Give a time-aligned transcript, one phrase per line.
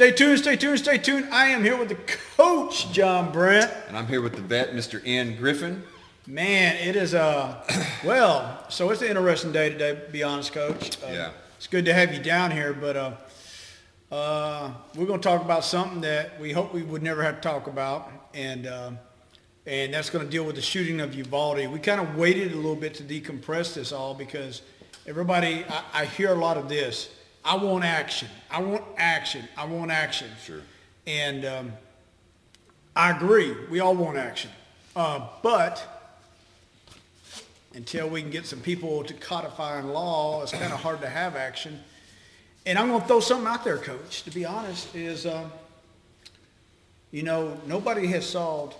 [0.00, 1.28] Stay tuned, stay tuned, stay tuned.
[1.30, 3.70] I am here with the coach, John Brent.
[3.86, 5.02] And I'm here with the vet, Mr.
[5.04, 5.36] N.
[5.36, 5.82] Griffin.
[6.26, 7.62] Man, it is a,
[8.02, 10.96] well, so it's an interesting day today, to be honest, coach.
[11.02, 11.30] Uh, Yeah.
[11.58, 13.12] It's good to have you down here, but uh,
[14.10, 17.42] uh, we're going to talk about something that we hope we would never have to
[17.42, 18.92] talk about, and uh,
[19.66, 21.70] and that's going to deal with the shooting of Uvalde.
[21.70, 24.62] We kind of waited a little bit to decompress this all because
[25.06, 27.10] everybody, I, I hear a lot of this.
[27.44, 28.28] I want action.
[28.50, 29.48] I want action.
[29.56, 30.28] I want action.
[30.44, 30.60] Sure.
[31.06, 31.72] And um,
[32.94, 33.54] I agree.
[33.70, 34.50] We all want action.
[34.94, 35.86] Uh, but
[37.74, 41.08] until we can get some people to codify in law, it's kind of hard to
[41.08, 41.80] have action.
[42.66, 45.50] And I'm going to throw something out there, Coach, to be honest, is, um,
[47.10, 48.76] you know, nobody has solved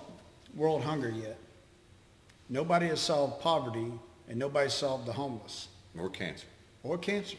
[0.55, 1.39] world hunger yet.
[2.49, 3.93] Nobody has solved poverty,
[4.29, 6.47] and nobody's solved the homeless More cancer.
[6.83, 7.37] or cancer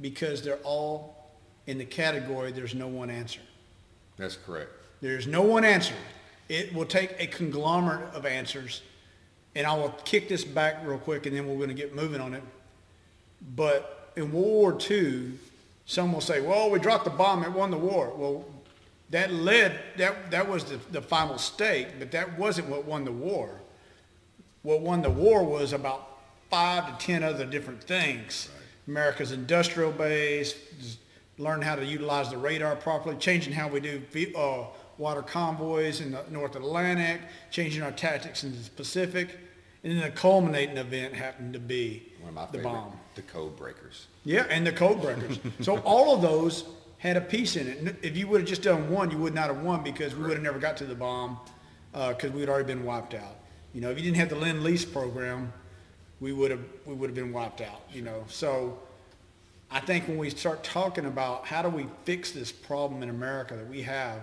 [0.00, 1.16] because they're all
[1.66, 3.40] in the category there's no one answer.
[4.16, 4.70] That's correct.
[5.00, 5.94] There's no one answer.
[6.48, 8.82] It will take a conglomerate of answers.
[9.54, 12.20] And I will kick this back real quick and then we're going to get moving
[12.20, 12.42] on it.
[13.54, 15.32] But in World War II,
[15.86, 18.12] some will say, well, we dropped the bomb, it won the war.
[18.16, 18.44] Well,
[19.10, 23.12] that led, that, that was the, the final stake, but that wasn't what won the
[23.12, 23.50] war.
[24.62, 26.08] What won the war was about
[26.50, 28.48] five to ten other different things.
[28.88, 30.54] America's industrial base,
[31.38, 34.00] learn how to utilize the radar properly, changing how we do
[34.36, 34.64] uh,
[34.98, 37.20] water convoys in the North Atlantic,
[37.50, 39.38] changing our tactics in the Pacific,
[39.84, 42.64] and then the culminating event happened to be One of my the favorite.
[42.64, 42.92] bomb.
[43.14, 44.06] The code breakers.
[44.24, 45.38] Yeah, and the code breakers.
[45.60, 46.64] so all of those
[46.98, 47.96] had a piece in it.
[48.02, 50.32] If you would have just done one, you would not have won because we would
[50.32, 51.38] have never got to the bomb
[51.92, 53.36] because we had already been wiped out.
[53.74, 55.52] You know, if you didn't have the Lend Lease program,
[56.20, 57.82] we would have we would have been wiped out.
[57.92, 58.78] You know, so
[59.70, 63.56] I think when we start talking about how do we fix this problem in America
[63.56, 64.20] that we have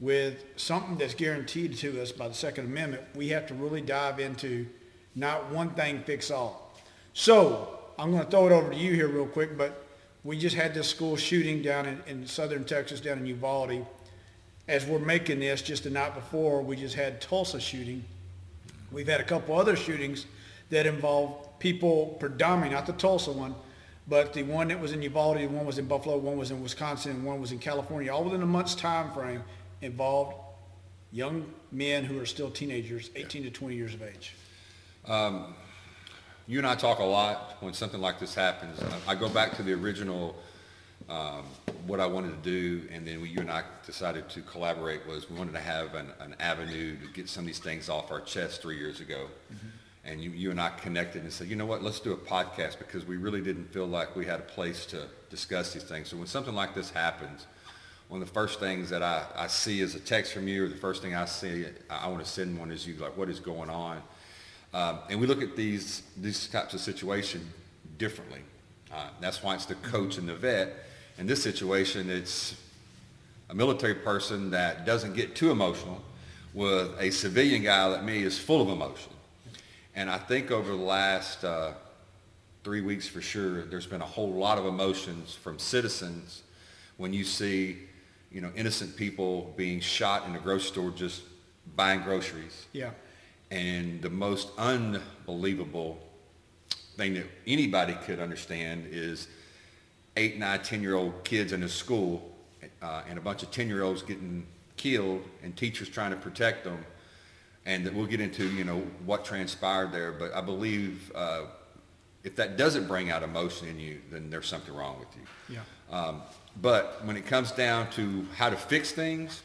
[0.00, 4.20] with something that's guaranteed to us by the Second Amendment, we have to really dive
[4.20, 4.66] into
[5.14, 6.72] not one thing fix all.
[7.14, 9.84] So I'm going to throw it over to you here real quick, but
[10.22, 13.84] we just had this school shooting down in, in southern Texas, down in Uvalde.
[14.68, 18.04] As we're making this, just the night before, we just had Tulsa shooting.
[18.92, 20.26] We've had a couple other shootings
[20.70, 23.54] that involved people predominantly, not the Tulsa one,
[24.06, 27.12] but the one that was in Uvalde, one was in Buffalo, one was in Wisconsin,
[27.12, 29.42] and one was in California, all within a month's time frame,
[29.82, 30.34] involved
[31.12, 34.34] young men who are still teenagers, 18 to 20 years of age.
[36.46, 38.80] You and I talk a lot when something like this happens.
[39.06, 40.34] I go back to the original,
[41.10, 41.44] um,
[41.86, 45.28] what I wanted to do, and then we, you and I decided to collaborate was
[45.28, 48.20] we wanted to have an, an avenue to get some of these things off our
[48.22, 49.28] chest three years ago.
[50.08, 52.78] And you, you and I connected and said, you know what, let's do a podcast
[52.78, 56.08] because we really didn't feel like we had a place to discuss these things.
[56.08, 57.46] So when something like this happens,
[58.08, 60.68] one of the first things that I, I see is a text from you, or
[60.68, 63.28] the first thing I see, I, I want to send one is you, like, what
[63.28, 64.00] is going on?
[64.72, 67.44] Um, and we look at these these types of situations
[67.96, 68.40] differently.
[68.92, 70.72] Uh, that's why it's the coach and the vet.
[71.18, 72.54] In this situation, it's
[73.50, 76.02] a military person that doesn't get too emotional
[76.54, 79.12] with a civilian guy like me is full of emotion.
[79.98, 81.72] And I think over the last uh,
[82.62, 86.44] three weeks for sure, there's been a whole lot of emotions from citizens
[86.98, 87.78] when you see,
[88.30, 91.22] you know, innocent people being shot in a grocery store just
[91.74, 92.66] buying groceries.
[92.72, 92.90] Yeah.
[93.50, 95.98] And the most unbelievable
[96.96, 99.26] thing that anybody could understand is
[100.16, 102.36] eight, nine, 10-year-old kids in a school
[102.80, 104.46] uh, and a bunch of 10-year-olds getting
[104.76, 106.84] killed and teachers trying to protect them.
[107.68, 110.12] And that we'll get into, you know, what transpired there.
[110.12, 111.42] But I believe uh,
[112.24, 115.56] if that doesn't bring out emotion in you, then there's something wrong with you.
[115.56, 115.96] Yeah.
[115.96, 116.22] Um,
[116.62, 119.42] but when it comes down to how to fix things,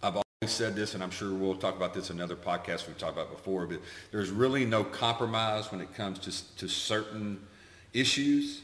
[0.00, 2.96] I've always said this, and I'm sure we'll talk about this in another podcast we've
[2.96, 3.80] talked about before, but
[4.12, 7.40] there's really no compromise when it comes to, to certain
[7.92, 8.62] issues.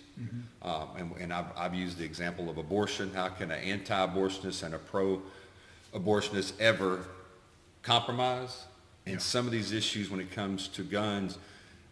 [0.62, 3.12] Um, and and I've, I've used the example of abortion.
[3.12, 7.04] How can an anti-abortionist and a pro-abortionist ever
[7.84, 8.64] compromise?
[9.06, 11.38] And some of these issues when it comes to guns,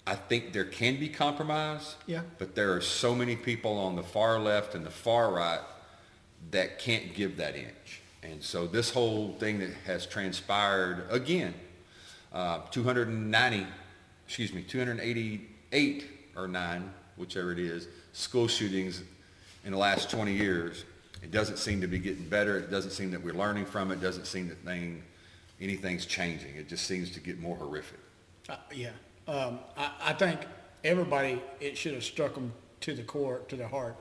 [0.06, 1.97] I think there can be compromise.
[2.06, 2.23] Yeah.
[2.39, 5.61] But there are so many people on the far left and the far right
[6.50, 8.00] that can't give that inch.
[8.23, 11.55] And so this whole thing that has transpired again,
[12.33, 13.67] uh, 290,
[14.27, 16.06] excuse me, 288
[16.37, 19.03] or 9, whichever it is, school shootings
[19.65, 20.85] in the last 20 years.
[21.23, 22.59] It doesn't seem to be getting better.
[22.59, 23.94] It doesn't seem that we're learning from it.
[23.94, 25.03] It doesn't seem that thing,
[25.62, 26.56] anything's changing.
[26.56, 27.99] It just seems to get more horrific.
[28.49, 28.91] Uh, yeah.
[29.29, 30.41] Um, I, I think
[30.85, 33.97] everybody, it should have struck them to the core, to the heart,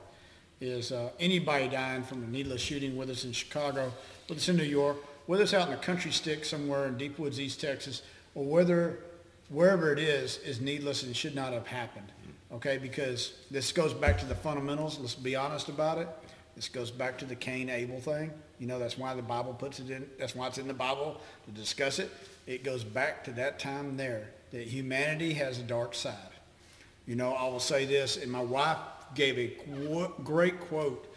[0.60, 3.92] is uh, anybody dying from a needless shooting, whether it's in Chicago,
[4.26, 7.18] whether it's in New York, whether it's out in a country stick somewhere in Deep
[7.18, 8.02] Woods, East Texas,
[8.34, 8.98] or whether
[9.48, 12.10] wherever it is, is needless and should not have happened.
[12.52, 14.98] Okay, because this goes back to the fundamentals.
[14.98, 16.08] Let's be honest about it.
[16.54, 18.30] This goes back to the Cain Abel thing.
[18.62, 21.20] You know, that's why the Bible puts it in, that's why it's in the Bible
[21.46, 22.12] to discuss it.
[22.46, 26.14] It goes back to that time there that humanity has a dark side.
[27.04, 28.78] You know, I will say this, and my wife
[29.16, 31.12] gave a qu- great quote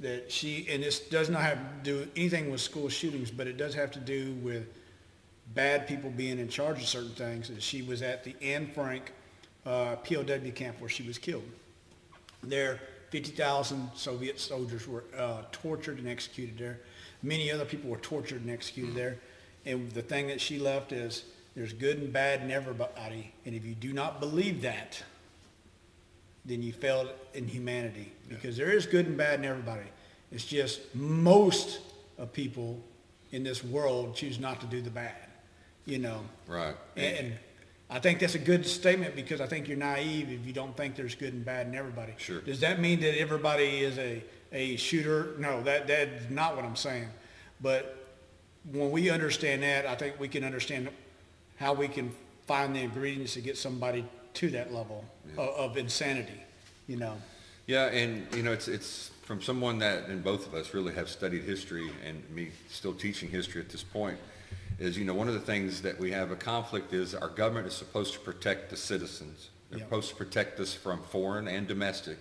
[0.00, 3.56] that she, and this does not have to do anything with school shootings, but it
[3.56, 4.66] does have to do with
[5.54, 7.50] bad people being in charge of certain things.
[7.50, 9.12] And she was at the Anne Frank
[9.64, 11.44] uh, POW camp where she was killed.
[12.42, 16.80] There, 50,000 Soviet soldiers were uh, tortured and executed there.
[17.22, 19.18] Many other people were tortured and executed there.
[19.66, 21.24] And the thing that she left is
[21.54, 23.34] there's good and bad in everybody.
[23.44, 25.02] And if you do not believe that,
[26.44, 29.86] then you failed in humanity because there is good and bad in everybody.
[30.32, 31.80] It's just most
[32.16, 32.80] of people
[33.32, 35.16] in this world choose not to do the bad,
[35.84, 36.22] you know.
[36.46, 36.76] Right.
[36.96, 37.32] And, and
[37.90, 40.94] I think that's a good statement because I think you're naive if you don't think
[40.94, 42.14] there's good and bad in everybody.
[42.18, 42.40] Sure.
[42.40, 44.22] Does that mean that everybody is a,
[44.52, 45.34] a shooter?
[45.38, 47.08] No, that that's not what I'm saying.
[47.60, 48.06] But
[48.70, 50.88] when we understand that, I think we can understand
[51.56, 52.12] how we can
[52.46, 54.04] find the ingredients to get somebody
[54.34, 55.04] to that level
[55.36, 56.40] of, of insanity,
[56.86, 57.16] you know.
[57.66, 61.08] Yeah, and you know, it's it's from someone that, and both of us really have
[61.08, 64.18] studied history, and me still teaching history at this point,
[64.80, 67.66] is you know one of the things that we have a conflict is our government
[67.66, 69.50] is supposed to protect the citizens.
[69.68, 69.88] They're Yep.
[69.88, 72.18] supposed to protect us from foreign and domestic,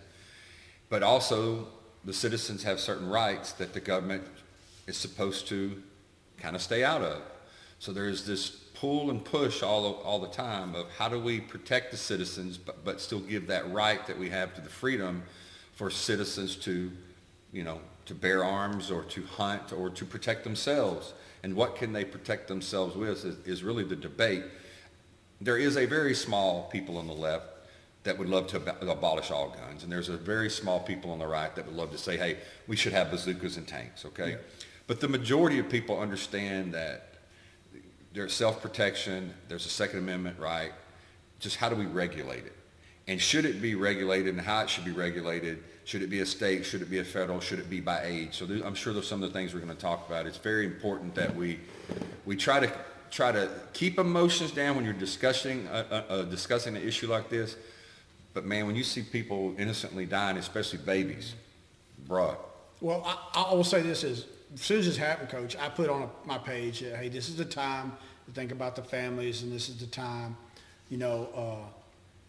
[0.89, 1.69] but also
[2.03, 4.23] the citizens have certain rights that the government
[4.87, 5.81] is supposed to
[6.37, 7.21] kind of stay out of.
[7.79, 11.91] So there's this pull and push all, all the time of how do we protect
[11.91, 15.23] the citizens but, but still give that right that we have to the freedom
[15.73, 16.91] for citizens to,
[17.53, 21.13] you know, to bear arms or to hunt or to protect themselves.
[21.43, 24.43] And what can they protect themselves with is, is really the debate.
[25.41, 27.45] There is a very small people on the left
[28.03, 29.83] that would love to abolish all guns.
[29.83, 32.37] And there's a very small people on the right that would love to say, hey,
[32.67, 34.31] we should have bazookas and tanks, okay?
[34.31, 34.37] Yeah.
[34.87, 37.13] But the majority of people understand that
[38.13, 40.71] there's self-protection, there's a Second Amendment right.
[41.39, 42.55] Just how do we regulate it?
[43.07, 45.63] And should it be regulated and how it should be regulated?
[45.89, 46.67] Should it be a state?
[46.67, 47.39] Should it be a federal?
[47.39, 48.37] Should it be by age?
[48.37, 50.27] So I'm sure there's some of the things we're going to talk about.
[50.27, 51.59] It's very important that we,
[52.27, 52.71] we try to,
[53.09, 57.27] try to keep emotions down when you're discussing, uh, uh, uh, discussing an issue like
[57.29, 57.55] this.
[58.35, 61.33] But man, when you see people innocently dying, especially babies,
[62.07, 62.37] bruh,
[62.81, 65.89] Well, I, I will say this is, as soon as this happened, Coach, I put
[65.89, 67.93] on my page, hey, this is the time
[68.27, 70.37] to think about the families, and this is the time,
[70.89, 71.78] you know, uh,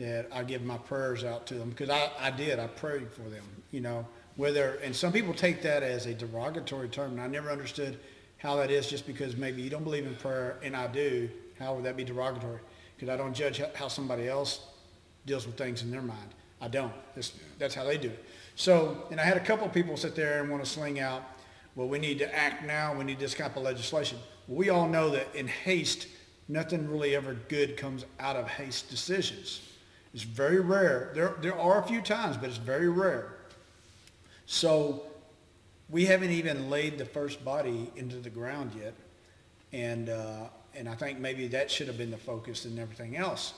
[0.00, 3.20] that I give my prayers out to them because I, I did, I prayed for
[3.22, 4.06] them, you know,
[4.36, 8.00] whether, and some people take that as a derogatory term, and I never understood
[8.38, 11.28] how that is just because maybe you don't believe in prayer, and I do.
[11.58, 12.60] How would that be derogatory?
[12.96, 14.60] Because I don't judge how- somebody else
[15.26, 16.34] deals with things in their mind.
[16.62, 16.92] I don't.
[17.14, 18.24] That's, that's how they do it.
[18.56, 21.22] So, and I had a couple people sit there and want to sling out,
[21.74, 22.94] well, we need to act now.
[22.94, 24.18] We need this type of legislation.
[24.48, 26.08] We all know that in haste,
[26.48, 29.66] nothing really ever good comes out of haste decisions.
[30.12, 31.12] It's very rare.
[31.14, 33.32] There, there are a few times, but it's very rare.
[34.46, 35.04] So
[35.88, 38.94] we haven't even laid the first body into the ground yet.
[39.72, 43.54] And, uh, and I think maybe that should have been the focus and everything else.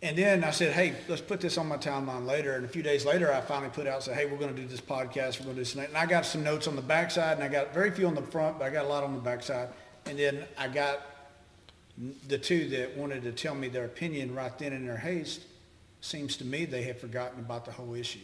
[0.00, 2.54] And then I said, hey, let's put this on my timeline later.
[2.54, 4.68] And a few days later, I finally put out, said, hey, we're going to do
[4.68, 5.40] this podcast.
[5.40, 5.74] We're going to do this.
[5.74, 8.22] And I got some notes on the backside, and I got very few on the
[8.22, 9.68] front, but I got a lot on the backside.
[10.06, 11.00] And then I got
[12.28, 15.42] the two that wanted to tell me their opinion right then in their haste.
[16.00, 18.20] Seems to me they have forgotten about the whole issue.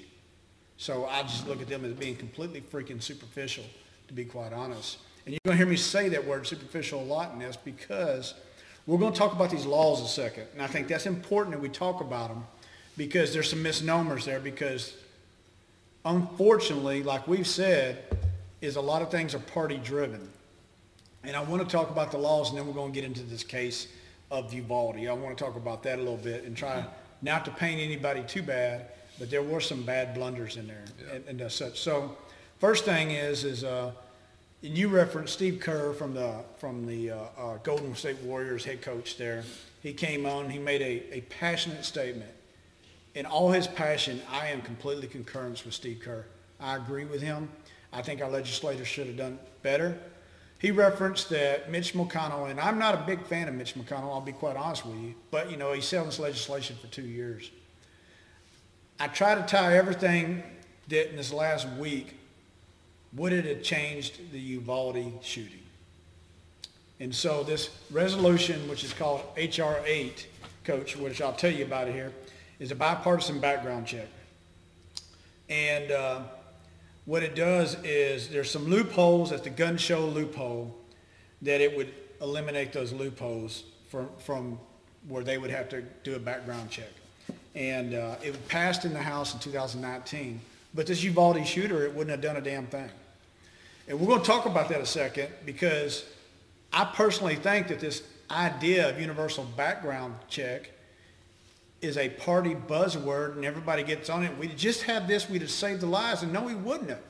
[0.76, 3.64] So I just look at them as being completely freaking superficial,
[4.08, 4.98] to be quite honest.
[5.24, 8.34] And you're going to hear me say that word superficial a lot in this because
[8.86, 10.46] we're going to talk about these laws a second.
[10.52, 12.44] And I think that's important that we talk about them
[12.96, 14.94] because there's some misnomers there because
[16.04, 18.04] unfortunately, like we've said,
[18.60, 20.28] is a lot of things are party driven.
[21.26, 23.22] And I want to talk about the laws and then we're going to get into
[23.22, 23.88] this case
[24.30, 24.96] of Uvalde.
[24.96, 26.84] I want to talk about that a little bit and try
[27.22, 28.86] not to paint anybody too bad,
[29.18, 31.18] but there were some bad blunders in there Yeah.
[31.28, 31.80] and, and such.
[31.80, 32.16] So
[32.58, 33.92] first thing is, is, uh,
[34.62, 38.82] and you referenced Steve Kerr from the, from the, uh, uh, Golden State Warriors head
[38.82, 39.44] coach there.
[39.82, 42.30] He came on, he made a, a passionate statement.
[43.14, 46.26] In all his passion, I am completely concurrence with Steve Kerr.
[46.60, 47.48] I agree with him.
[47.92, 49.96] I think our legislators should have done better.
[50.64, 54.22] He referenced that Mitch McConnell, and I'm not a big fan of Mitch McConnell, I'll
[54.22, 57.50] be quite honest with you, but you know, he's selling this legislation for two years.
[58.98, 60.42] I try to tie everything
[60.88, 62.16] that in this last week,
[63.12, 65.60] would it have changed the Uvalde shooting?
[66.98, 70.26] And so this resolution, which is called HR 8,
[70.64, 72.10] Coach, which I'll tell you about it here,
[72.58, 74.08] is a bipartisan background check.
[75.50, 76.20] And uh,
[77.06, 80.74] what it does is there's some loopholes at the gun show loophole
[81.42, 84.58] that it would eliminate those loopholes from, from
[85.08, 86.90] where they would have to do a background check.
[87.54, 90.40] And uh, it passed in the House in 2019.
[90.74, 92.90] But this Uvalde shooter, it wouldn't have done a damn thing.
[93.86, 96.04] And we're going to talk about that a second because
[96.72, 100.70] I personally think that this idea of universal background check
[101.80, 104.36] is a party buzzword and everybody gets on it.
[104.38, 106.22] We just have this, we'd have saved the lives.
[106.22, 107.02] And no, we wouldn't have.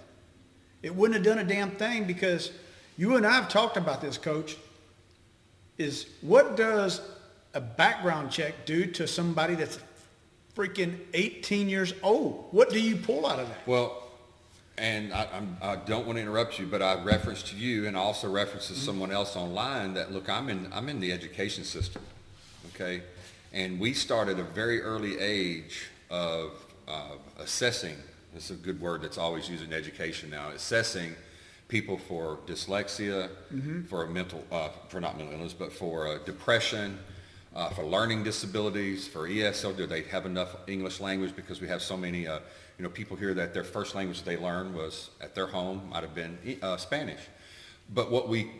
[0.82, 2.52] It wouldn't have done a damn thing because
[2.96, 4.56] you and I have talked about this, coach,
[5.78, 7.00] is what does
[7.54, 9.78] a background check do to somebody that's
[10.56, 12.48] freaking 18 years old?
[12.50, 13.66] What do you pull out of that?
[13.66, 14.02] Well,
[14.76, 17.96] and I, I'm, I don't want to interrupt you, but I referenced to you and
[17.96, 22.02] also referenced to someone else online that, look, I'm in, I'm in the education system,
[22.74, 23.02] okay?
[23.54, 27.94] And we started a very early age of uh, assessing,
[28.34, 31.14] this is a good word that's always used in education now, assessing
[31.68, 33.30] people for dyslexia,
[33.86, 36.98] for a mental, uh, for not mental illness, but for uh, depression,
[37.54, 41.36] uh, for learning disabilities, for ESL, do they have enough English language?
[41.36, 42.40] Because we have so many, uh,
[42.76, 46.02] you know, people here that their first language they learned was at their home, might
[46.02, 47.20] have been uh, Spanish.
[47.92, 48.50] But what we,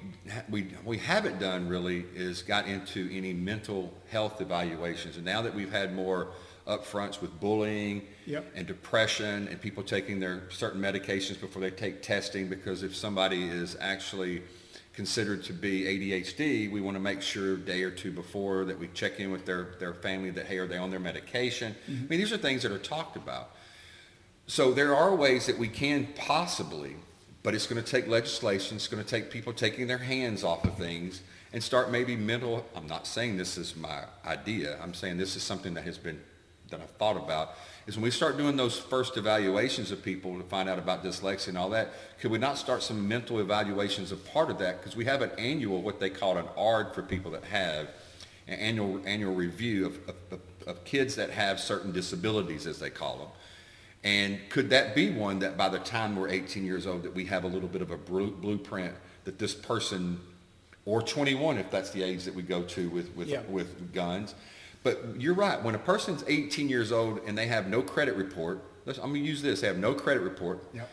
[0.51, 5.17] we, we haven't done really is got into any mental health evaluations.
[5.17, 6.29] And now that we've had more
[6.67, 8.53] upfronts with bullying Yep.
[8.55, 13.45] and depression and people taking their certain medications before they take testing because if somebody
[13.45, 14.43] is actually
[14.95, 18.79] considered to be ADHD, we want to make sure a day or two before that
[18.79, 21.75] we check in with their, their family that, hey, are they on their medication?
[21.91, 22.05] Mm-hmm.
[22.05, 23.51] I mean, these are things that are talked about.
[24.47, 26.97] So there are ways that we can possibly,
[27.45, 28.77] but it's going to take legislation.
[28.77, 31.21] It's going to take people taking their hands off of things
[31.53, 32.67] and start maybe mental.
[32.75, 34.79] I'm not saying this is my idea.
[34.83, 36.21] I'm saying this is something that has been
[36.71, 37.51] that I've thought about.
[37.87, 41.49] Is when we start doing those first evaluations of people to find out about dyslexia
[41.49, 44.79] and all that, could we not start some mental evaluations of part of that?
[44.79, 47.89] Because we have an annual, what they call an ARD for people that have
[48.49, 49.99] an annual annual review of,
[50.31, 53.29] of, of kids that have certain disabilities, as they call them.
[54.05, 57.25] And could that be one that by the time we're 18 years old, that we
[57.25, 58.95] have a little bit of a blueprint
[59.25, 60.21] that this person,
[60.85, 63.41] or 21 if that's the age that we go to with, with, Yeah.
[63.49, 64.35] with guns.
[64.83, 68.63] But you're right, when a person's 18 years old and they have no credit report,
[68.87, 70.63] I'm gonna use this, they have no credit report.
[70.75, 70.91] Yep.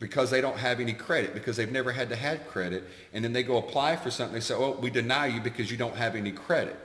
[0.00, 3.32] Because they don't have any credit, because they've never had to have credit, and then
[3.32, 6.16] they go apply for something, they say, oh, we deny you because you don't have
[6.16, 6.76] any credit.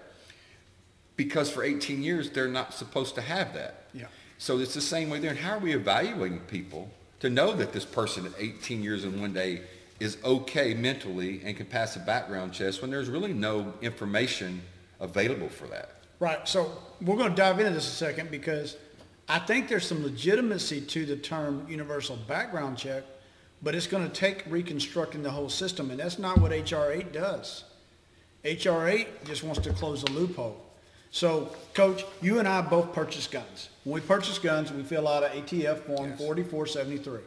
[1.15, 3.86] Because for 18 years, they're not supposed to have that.
[3.94, 4.06] Yeah.
[4.43, 5.29] So it's the same way there.
[5.29, 9.21] And how are we evaluating people to know that this person at 18 years and
[9.21, 9.62] one day
[10.01, 14.62] is okay mentally and can pass a background test when there's really no information
[15.00, 15.91] available for that?
[16.19, 16.45] Right.
[16.45, 18.75] So we're going to dive into this a second because
[19.29, 23.05] I think there's some legitimacy to the term universal background check,
[23.62, 27.13] but it's going to take reconstructing the whole system, and that's not what HR 8
[27.13, 27.63] does.
[28.43, 30.62] HR 8 just wants to close a loophole.
[31.13, 33.70] So, Coach, you and I both purchase guns.
[33.84, 36.17] When we purchase guns, we fill out an ATF form Yes.
[36.17, 37.20] 4473.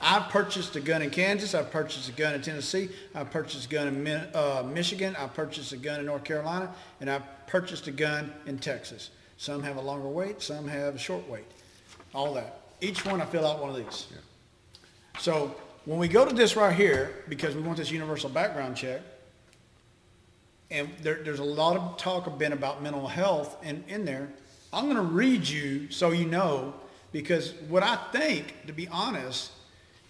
[0.00, 1.54] I've purchased a gun in Kansas.
[1.54, 2.88] I've purchased a gun in Tennessee.
[3.14, 5.14] I've purchased a gun in uh, Michigan.
[5.16, 6.74] I've purchased a gun in North Carolina.
[7.00, 9.10] And I've purchased a gun in Texas.
[9.36, 10.42] Some have a longer wait.
[10.42, 11.44] Some have a short wait.
[12.14, 12.60] All that.
[12.80, 14.08] Each one, I fill out one of these.
[15.20, 15.54] So
[15.84, 19.00] when we go to this right here, because we want this universal background check,
[20.70, 24.28] and there, there's a lot of talk been about mental health in, in there.
[24.72, 26.74] I'm going to read you so you know,
[27.10, 29.52] because what I think, to be honest,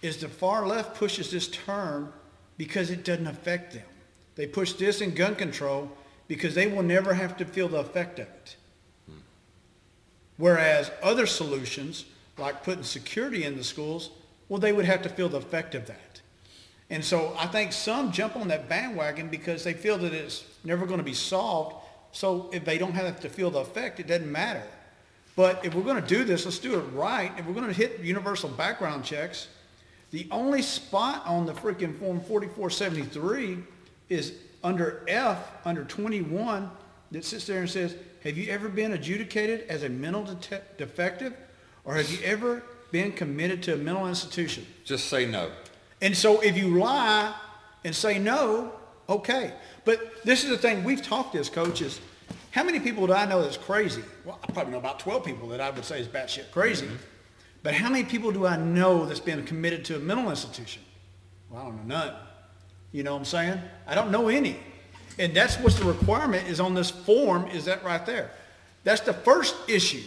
[0.01, 2.11] is the far left pushes this term
[2.57, 3.83] because it doesn't affect them.
[4.35, 5.91] They push this in gun control
[6.27, 8.55] because they will never have to feel the effect of it.
[10.37, 12.05] Whereas other solutions,
[12.37, 14.11] like putting security in the schools,
[14.47, 16.08] well, they would have to feel the effect of that.
[16.89, 20.85] And so I think some jump on that bandwagon because they feel that it's never
[20.85, 21.75] going to be solved.
[22.11, 24.63] So if they don't have to feel the effect, it doesn't matter.
[25.35, 27.31] But if we're going to do this, let's do it right.
[27.37, 29.47] If we're going to hit universal background checks,
[30.11, 33.59] the only spot on the freaking form 4473
[34.09, 36.69] is under F, under 21,
[37.11, 41.33] that sits there and says, have you ever been adjudicated as a mental dete- defective?
[41.85, 44.65] Or have you ever been committed to a mental institution?
[44.83, 45.51] Just say no.
[46.01, 47.33] And so if you lie
[47.83, 48.71] and say no,
[49.07, 49.53] okay.
[49.85, 51.99] But this is the thing, we've talked this, coaches.
[52.51, 54.03] How many people do I know that's crazy?
[54.25, 56.87] Well, I probably know about 12 people that I would say is batshit crazy.
[56.87, 56.95] Mm-hmm.
[57.61, 60.81] But how many people do I know that's been committed to a mental institution?
[61.49, 62.15] Well, I don't know none.
[62.91, 63.59] You know what I'm saying?
[63.85, 64.57] I don't know any.
[65.19, 68.31] And that's what's the requirement is on this form is that right there.
[68.83, 70.01] That's the first issue.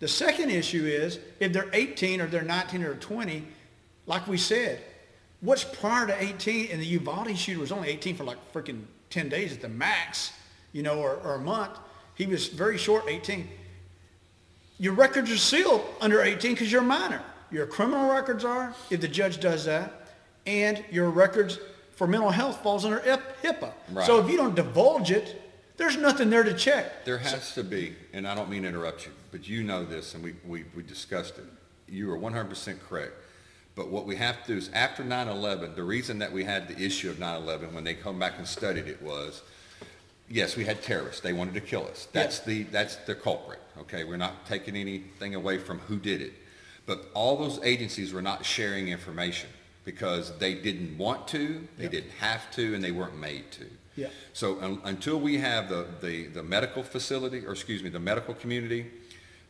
[0.00, 3.46] The second issue is if they're 18 or they're 19 or 20,
[4.06, 4.80] like we said,
[5.40, 6.70] what's prior to 18?
[6.70, 10.32] And the Uvalde shooter was only 18 for like freaking 10 days at the max,
[10.72, 11.78] you know, or, or a month.
[12.14, 13.48] He was very short, 18.
[14.78, 17.22] Your records are sealed under 18 because you're a minor.
[17.50, 20.08] Your criminal records are, if the judge does that,
[20.46, 21.58] and your records
[21.92, 23.72] for mental health falls under HIPAA.
[23.92, 24.06] Right.
[24.06, 25.40] So if you don't divulge it,
[25.76, 27.04] there's nothing there to check.
[27.04, 30.14] There has to be, and I don't mean to interrupt you, but you know this,
[30.14, 31.44] and we, we, we discussed it.
[31.88, 33.12] You are one hundred percent correct.
[33.76, 36.78] But what we have to do is, after 9/11, the reason that we had the
[36.80, 39.42] issue of 9/11, when they come back and studied it was,
[40.28, 41.20] yes, we had terrorists.
[41.20, 42.06] They wanted to kill us.
[42.12, 44.04] That's the, that's the culprit, okay?
[44.04, 46.32] We're not taking anything away from who did it.
[46.86, 49.48] But all those agencies were not sharing information
[49.84, 51.90] because they didn't want to, they Yeah.
[51.90, 53.66] didn't have to, and they weren't made to.
[53.96, 54.08] Yeah.
[54.32, 58.34] So un- until we have the, the, the medical facility, or excuse me, the medical
[58.34, 58.86] community,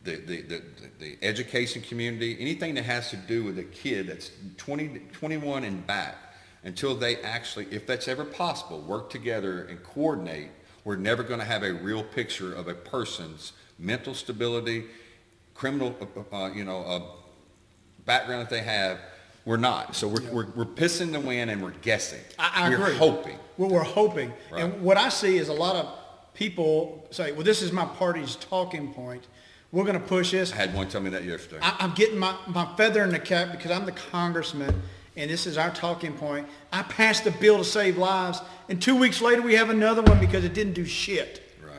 [0.05, 0.61] the, the, the,
[0.99, 5.85] the education community, anything that has to do with a kid that's 20, 21 and
[5.85, 6.15] back,
[6.63, 10.49] until they actually, if that's ever possible, work together and coordinate,
[10.83, 14.85] we're never going to have a real picture of a person's mental stability,
[15.53, 17.01] criminal, uh, uh, you know, uh,
[18.05, 18.99] background that they have.
[19.45, 19.95] We're not.
[19.95, 22.21] So we're, we're, we're pissing the wind and we're guessing.
[22.39, 22.95] I, I we're agree.
[22.95, 23.39] hoping.
[23.57, 24.33] Well, we're hoping.
[24.51, 24.63] Right.
[24.63, 25.93] And what I see is a lot of
[26.33, 29.27] people say, well, this is my party's talking point.
[29.75, 30.53] We're going to push this.
[30.53, 31.59] I had one tell me that yesterday.
[31.61, 34.81] I, I'm getting my, my feather in the cap because I'm the congressman
[35.17, 36.47] and this is our talking point.
[36.71, 40.17] I passed a bill to save lives and two weeks later we have another one
[40.21, 41.43] because it didn't do shit.
[41.61, 41.75] right.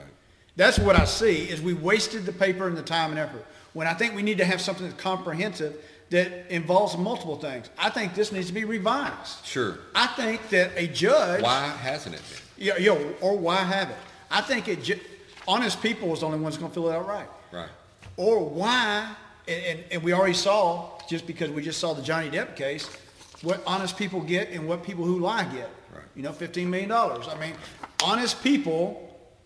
[0.56, 3.46] That's what I see is we wasted the paper and the time and effort.
[3.72, 7.70] When I think we need to have something that's comprehensive that involves multiple things.
[7.78, 9.42] I think this needs to be revised.
[9.46, 9.78] Sure.
[9.94, 11.42] I think that a judge.
[11.42, 12.66] Why hasn't it been?
[12.66, 13.96] Yeah, yo, or why have it?
[14.30, 15.00] I think it.
[15.48, 17.28] Honest people is the only ones going to fill it out right.
[17.50, 17.70] Right.
[18.16, 19.14] Or why?
[19.48, 22.90] And, and, and we already saw just because we just saw the Johnny Depp case,
[23.42, 25.70] what honest people get and what people who lie get.
[25.94, 26.04] Right.
[26.14, 27.28] You know, fifteen million dollars.
[27.28, 27.52] I mean,
[28.02, 29.02] honest people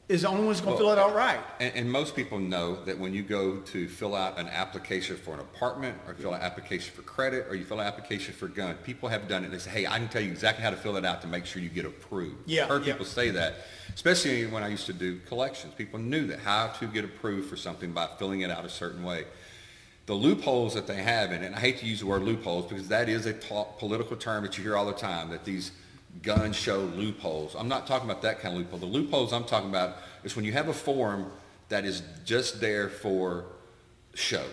[0.09, 1.39] is the only ones going to Well, fill it out right.
[1.61, 5.35] And, and most people know that when you go to fill out an application for
[5.35, 8.35] an apartment, or fill out an application for credit, or you fill out an application
[8.35, 9.53] for a gun, people have done it.
[9.53, 11.47] They say, hey, I can tell you exactly how to fill it out to make
[11.47, 12.39] sure you get approved.
[12.47, 12.95] Yeah, I've Heard yeah.
[12.95, 13.55] people say that,
[13.95, 15.75] especially when I used to do collections.
[15.75, 19.03] People knew that, how to get approved for something by filling it out a certain
[19.03, 19.25] way.
[20.07, 22.67] The loopholes that they have in it, and I hate to use the word loopholes
[22.67, 25.73] because that is a political term that you hear all the time, that these
[26.23, 27.55] gun show loopholes.
[27.55, 28.81] I'm not talking about that kind of loophole.
[28.81, 31.31] The loopholes I'm talking about is when you have a form
[31.69, 33.45] that is just there for
[34.15, 34.45] show.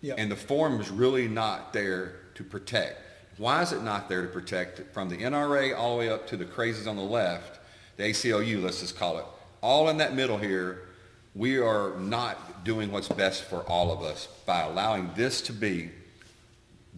[0.00, 0.14] Yeah.
[0.16, 2.98] And the form is really not there to protect.
[3.36, 6.36] Why is it not there to protect from the NRA all the way up to
[6.36, 7.60] the crazies on the left,
[7.96, 9.24] the ACLU, let's just call it,
[9.60, 10.88] all in that middle here,
[11.34, 15.90] we are not doing what's best for all of us by allowing this to be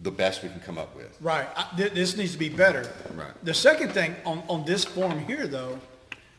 [0.01, 1.15] the best we can come up with.
[1.21, 1.47] Right.
[1.55, 2.91] I, th- this needs to be better.
[3.13, 3.31] Right.
[3.45, 5.79] The second thing on, on this form here, though,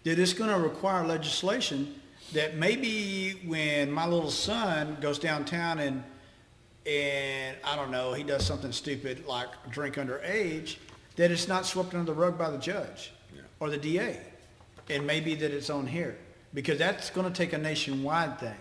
[0.05, 1.95] that it's going to require legislation
[2.33, 6.03] that maybe when my little son goes downtown and
[6.87, 10.77] and I don't know, he does something stupid like drink underage,
[11.17, 13.41] that it's not swept under the rug by the judge Yeah.
[13.59, 14.21] or the DA,
[14.91, 16.17] and maybe that it's on here
[16.55, 18.55] because that's going to take a nationwide thing,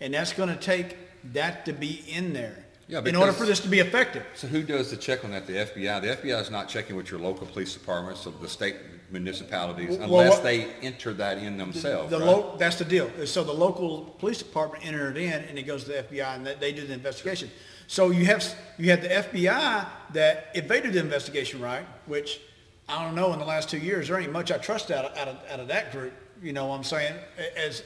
[0.00, 0.96] and that's going to take
[1.32, 4.24] that to be in there Yeah, in order for this to be effective.
[4.34, 5.46] So who does the check on that?
[5.46, 6.02] The FBI?
[6.02, 8.76] The FBI is not checking with your local police departments or the state
[9.10, 12.26] municipalities Well, unless they enter that in themselves, The right?
[12.26, 13.10] lo, that's the deal.
[13.26, 16.46] So the local police department entered it in and it goes to the FBI and
[16.46, 17.50] they- they do the investigation.
[17.86, 18.42] So you have,
[18.78, 22.40] you have the FBI that if they do the investigation right, which
[22.88, 25.16] I don't know in the last two years, there ain't much I trust out of,
[25.16, 27.14] out of, out of that group, you know what I'm saying,
[27.56, 27.82] as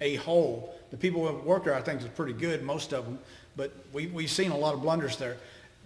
[0.00, 0.74] a whole.
[0.90, 3.18] The people who have worked there, I think is pretty good, most of them,
[3.56, 5.38] but we, we've seen a lot of blunders there.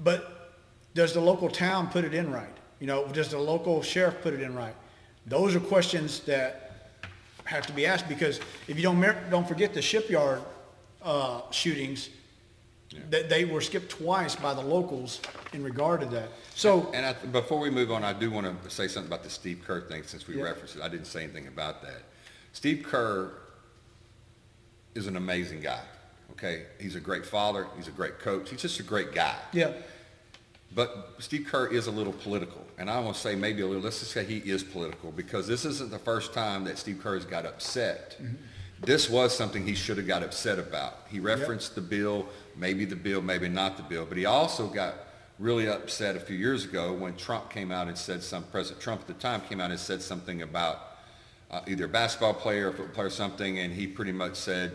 [0.02, 0.52] But
[0.94, 2.48] does the local town put it in right?
[2.80, 4.74] You know, does the local sheriff put it in right?
[5.26, 6.90] Those are questions that
[7.44, 9.00] have to be asked because if you don't,
[9.30, 10.42] don't forget the shipyard,
[11.02, 12.10] uh, shootings,
[13.10, 15.20] that they were skipped twice by the locals
[15.52, 16.28] in regard to that.
[16.54, 19.30] So, And I, before we move on, I do want to say something about the
[19.30, 20.44] Steve Kerr thing since we Yeah.
[20.44, 20.82] referenced it.
[20.82, 22.02] I didn't say anything about that.
[22.52, 23.32] Steve Kerr
[24.94, 25.82] is an amazing guy.
[26.32, 27.66] Okay, he's a great father.
[27.76, 28.50] He's a great coach.
[28.50, 29.36] He's just a great guy.
[29.52, 29.72] yeah,
[30.74, 33.82] But Steve Kerr is a little political, and I want to say maybe a little.
[33.82, 37.14] Let's just say he is political because this isn't the first time that Steve Kerr
[37.14, 38.34] has got upset mm-hmm.
[38.80, 41.06] this was something he should have got upset about.
[41.08, 42.26] He referenced the bill,
[42.56, 44.94] maybe the bill, maybe not the bill, but he also got
[45.38, 49.02] really upset a few years ago when Trump came out and said some, President Trump
[49.02, 50.78] at the time came out and said something about
[51.50, 54.72] uh, either a basketball player or football player or something, and he pretty much said,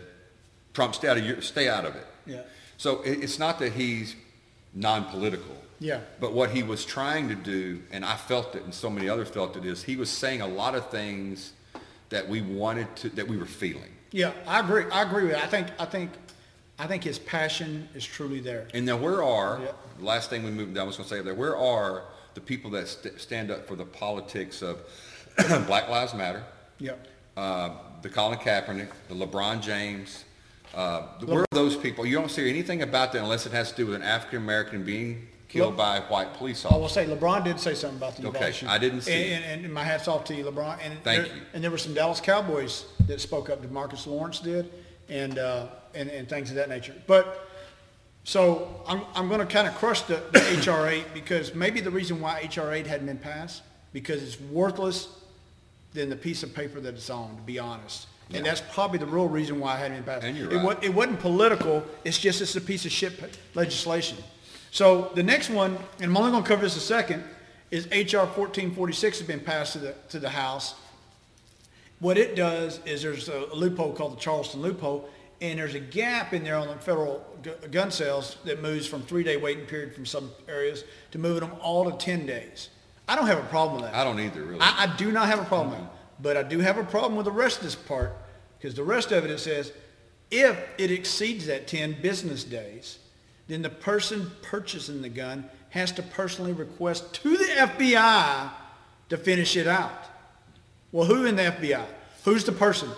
[0.74, 2.06] Trump, stay out of, your, stay out of it.
[2.26, 2.42] Yeah.
[2.78, 4.16] So it, it's not that he's
[4.74, 5.58] non-political.
[5.80, 6.02] Yeah.
[6.20, 9.30] But what he was trying to do, and I felt it, and so many others
[9.30, 11.54] felt it, is he was saying a lot of things
[12.10, 13.92] that we wanted to, that we were feeling.
[14.12, 14.86] Yeah, I agree.
[14.92, 15.44] I agree with it.
[15.44, 16.12] I think, I think,
[16.82, 18.68] I think his passion is truly there.
[18.74, 19.76] And then where are, Yep.
[20.00, 22.72] the last thing we moved, I was going to say there, where are the people
[22.72, 24.80] that st- stand up for the politics of
[25.68, 26.44] Black Lives Matter,
[26.80, 26.94] Yeah.
[27.38, 27.70] uh,
[28.02, 30.24] the Colin Kaepernick, the LeBron James,
[30.74, 32.04] uh, where are those people?
[32.04, 34.84] You don't see anything about that unless it has to do with an African American
[34.84, 38.16] being killed Look- by a white police I will say LeBron did say something about
[38.16, 38.70] the Okay, Uvalde shooting.
[38.70, 39.34] I didn't see.
[39.34, 40.80] And, and, and my hats off to you, LeBron.
[40.82, 41.42] And Thank there, you.
[41.54, 43.62] And there were some Dallas Cowboys that spoke up.
[43.62, 44.72] Demarcus Lawrence did,
[45.10, 46.96] and uh, and and things of that nature.
[47.08, 47.48] But
[48.24, 51.92] so I'm I'm going to kind of crush the, the HR eight because maybe the
[51.92, 55.08] reason why HR eight hadn't been passed because it's worthless
[55.94, 57.36] than the piece of paper that it's on.
[57.36, 58.08] To be honest.
[58.30, 58.38] Yeah.
[58.38, 60.26] And that's probably the real reason why it hadn't been passed.
[60.26, 60.82] And you're it, right.
[60.82, 61.84] it wasn't political.
[62.06, 64.18] It's just it's a piece of shit legislation.
[64.72, 67.26] So the next one, and I'm only going to cover this a second,
[67.72, 70.76] is HR 1446 has been passed to the to the House.
[72.00, 75.08] What it does is there's a loophole called the Charleston loophole,
[75.42, 79.02] and there's a gap in there on the federal gu- gun sales that moves from
[79.02, 82.70] three-day waiting period from some areas to moving them all to 10 days.
[83.08, 84.00] I don't have a problem with that.
[84.00, 84.62] I don't either, really.
[84.62, 85.88] I, I do not have a problem with mm-hmm.
[85.88, 88.16] it, but I do have a problem with the rest of this part,
[88.58, 89.74] because the rest of it, it says,
[90.30, 93.00] if it exceeds that 10 business days,
[93.48, 98.50] then the person purchasing the gun has to personally request to the FBI
[99.10, 100.06] to finish it out.
[100.92, 101.86] Well, who in the FBI?
[102.24, 102.90] Who's the person?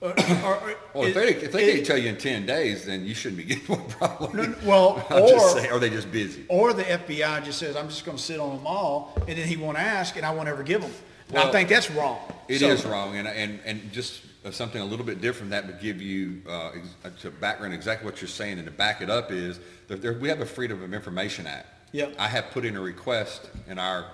[0.00, 2.84] Or- or- Well, if is- they, if they is- can't tell you in 10 days,
[2.86, 4.46] then you shouldn't be getting one probably.
[4.46, 6.44] No, well, I'm or- saying, are they just busy?
[6.48, 9.46] Or the FBI just says, I'm just going to sit on them all, and then
[9.46, 10.92] he won't ask, and I won't ever give them.
[11.28, 12.18] And I think that's wrong.
[12.48, 15.66] It is So- wrong, and, and, and just uh, something a little bit different that
[15.66, 19.02] would give you, uh, ex- uh, to background exactly what you're saying, and to back
[19.02, 21.66] it up is, that there, we have a Freedom of Information Act.
[21.92, 22.14] Yep.
[22.18, 24.06] I have put in a request in our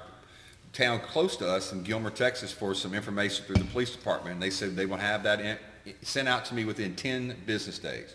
[0.72, 4.42] town close to us in Gilmer, Texas, for some information through the police department, and
[4.42, 5.57] they said they will have that in,
[6.03, 8.14] sent out to me within ten business days.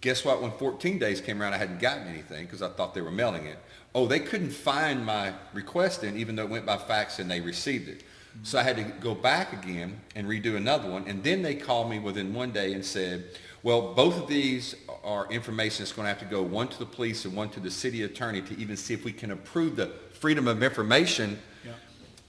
[0.00, 0.40] Guess what?
[0.40, 3.46] When 14 days came around, I hadn't gotten anything because I thought they were mailing
[3.46, 3.58] it.
[3.94, 7.40] Oh, they couldn't find my request in, even though it went by fax and they
[7.40, 8.02] received it.
[8.42, 11.06] So I had to go back again and redo another one.
[11.06, 13.24] And then they called me within one day and said,
[13.62, 14.74] well, both of these
[15.04, 17.60] are information that's going to have to go one to the police and one to
[17.60, 21.38] the city attorney to even see if we can approve the freedom of information.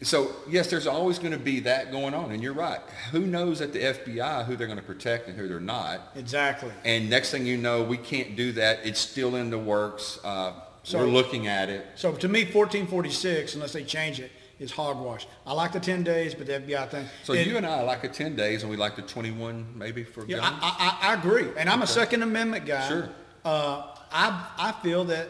[0.02, 2.80] So yes, there's always going to be that going on, and you're right.
[3.12, 6.12] Who knows at the FBI who they're going to protect and who they're not?
[6.16, 6.72] Exactly.
[6.84, 8.80] And next thing you know, we can't do that.
[8.84, 10.20] It's still in the works.
[10.24, 11.86] Uh, So- we're looking at it.
[11.96, 15.28] So to me, 1446, unless they change it, is hogwash.
[15.46, 17.06] I like the 10 days, but the FBI thing.
[17.24, 20.24] So you and I like the 10 days, and we like the 21 maybe for
[20.26, 20.56] Yeah, guns.
[20.62, 22.88] I, I, I agree, and I'm a Second Amendment guy.
[22.88, 23.10] Sure.
[23.44, 25.30] Uh, I, I feel that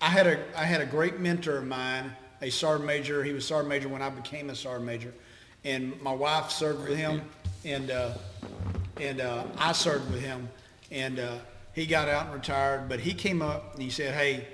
[0.00, 3.24] I had a, I had a great mentor of mine, a sergeant major.
[3.24, 5.14] He was sergeant major when I became a sergeant major,
[5.64, 7.22] and my wife served with him,
[7.64, 8.12] and uh,
[9.00, 10.48] and uh, I served with him,
[10.90, 11.38] and uh,
[11.72, 12.88] he got out and retired.
[12.88, 14.46] But he came up and he said, "Hey,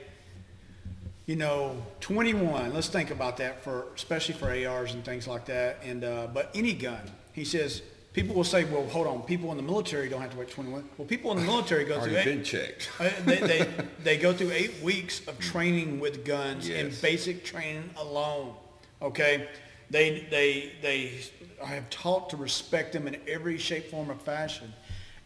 [1.27, 2.75] you know, 21.
[2.75, 5.79] Let's think about that for, especially for ARs and things like that.
[5.83, 7.01] And uh, but any gun,
[7.33, 7.83] he says,
[8.15, 10.89] people will say, well, hold on, people in the military don't have to wait 21.
[10.97, 12.89] Well, people in the military go through eight, been checked.
[12.99, 13.71] uh, they, they
[14.03, 18.55] they go through eight weeks of training with guns and basic training alone.
[19.03, 19.49] Okay,
[19.91, 21.21] they they they
[21.63, 24.73] I have taught to respect them in every shape, form, or fashion,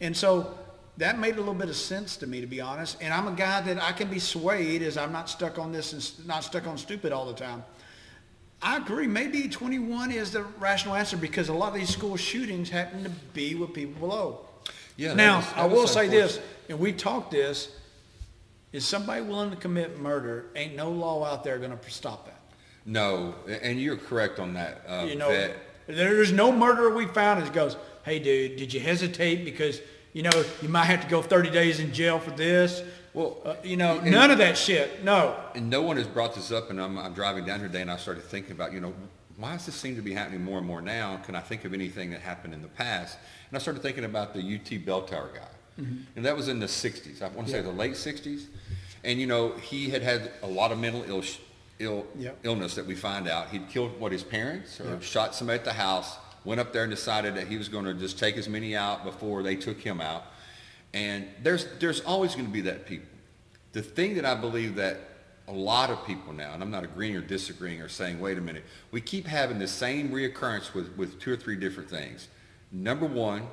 [0.00, 0.58] and so
[0.96, 2.96] that made a little bit of sense to me, to be honest.
[3.00, 5.92] And I'm a guy that I can be swayed as I'm not stuck on this
[5.92, 7.62] and not stuck on stupid all the time.
[8.60, 9.06] I agree.
[9.06, 13.10] Maybe 21 is the rational answer because a lot of these school shootings happen to
[13.32, 14.40] be with people below.
[14.96, 17.70] Yeah, Now, that I will say this, and we talked this,
[18.72, 22.40] is somebody willing to commit murder, ain't no law out there going to stop that.
[22.84, 24.82] No, and you're correct on that.
[24.88, 28.80] Uh, You know, that there's no murderer we found that goes, hey, dude, did you
[28.80, 29.80] hesitate because,
[30.12, 32.82] you know, you might have to go 30 days in jail for this?
[33.14, 35.02] Well, Uh, you know, and- none of that shit.
[35.04, 35.36] No.
[35.54, 37.90] and no one has brought this up, and I'm, I'm driving down here today, and
[37.90, 38.94] I started thinking about, you know,
[39.36, 41.16] why does this seem to be happening more and more now?
[41.24, 43.18] Can I think of anything that happened in the past?
[43.50, 45.84] And I started thinking about the UT bell tower guy,
[46.16, 47.22] and that was in the '60s.
[47.22, 48.46] I want to say the late '60s,
[49.04, 51.22] and you know, he had had a lot of mental ill,
[51.78, 52.38] ill Yep.
[52.42, 53.50] illness that we find out.
[53.50, 55.02] He'd killed what his parents or Yep.
[55.02, 57.94] shot somebody at the house, went up there and decided that he was going to
[57.94, 60.24] just take as many out before they took him out.
[60.94, 63.08] And there's, there's always going to be that people.
[63.72, 65.00] The thing that I believe that
[65.48, 68.40] a lot of people now, and I'm not agreeing or disagreeing or saying, wait a
[68.40, 72.28] minute, we keep having the same reoccurrence with, with two or three different things.
[72.70, 73.46] Number one,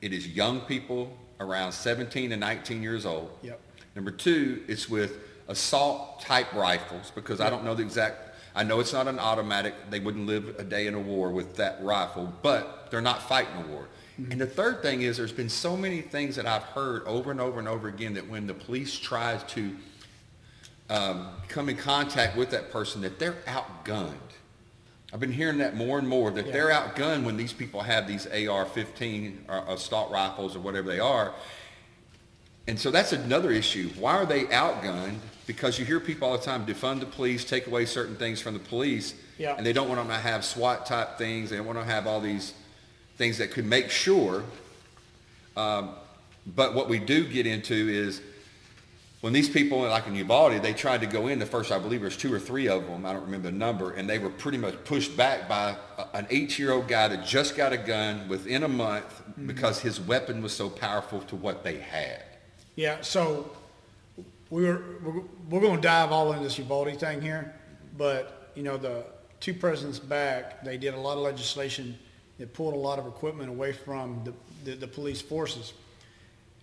[0.00, 3.30] it is young people around 17 to 19 years old.
[3.42, 3.60] Yep.
[3.96, 8.78] Number two, it's with assault type rifles because I don't know the exact, I know
[8.78, 9.74] it's not an automatic.
[9.90, 13.64] They wouldn't live a day in a war with that rifle, but they're not fighting
[13.64, 13.88] a war.
[14.30, 17.40] And the third thing is there's been so many things that I've heard over and
[17.40, 19.74] over and over again that when the police tries to
[20.90, 24.14] um, come in contact with that person that they're outgunned.
[25.12, 26.52] I've been hearing that more and more, that Yeah.
[26.52, 31.32] they're outgunned when these people have these AR-15 or assault rifles or whatever they are.
[32.66, 33.88] And so that's another issue.
[33.98, 35.18] Why are they outgunned?
[35.46, 38.54] Because you hear people all the time defund the police, take away certain things from
[38.54, 39.54] the police, Yeah.
[39.56, 41.50] and they don't want them to have SWAT type things.
[41.50, 42.52] They don't want to have all these
[43.20, 44.42] things that could make sure.
[45.54, 45.90] Um,
[46.56, 48.22] but what we do get into is
[49.20, 52.00] when these people, like in Uvalde, they tried to go in, the first, I believe
[52.00, 54.56] there's two or three of them, I don't remember the number, and they were pretty
[54.56, 58.68] much pushed back by a- an eight-year-old guy that just got a gun within a
[58.68, 59.46] month Mm-hmm.
[59.48, 62.22] because his weapon was so powerful to what they had.
[62.74, 63.50] Yeah, so
[64.48, 67.54] we were, we're, we're gonna dive all into this Uvalde thing here,
[67.98, 69.04] but, you know, the
[69.40, 71.98] two presidents back, they did a lot of legislation
[72.40, 74.32] that pulled a lot of equipment away from the,
[74.64, 75.74] the, the police forces.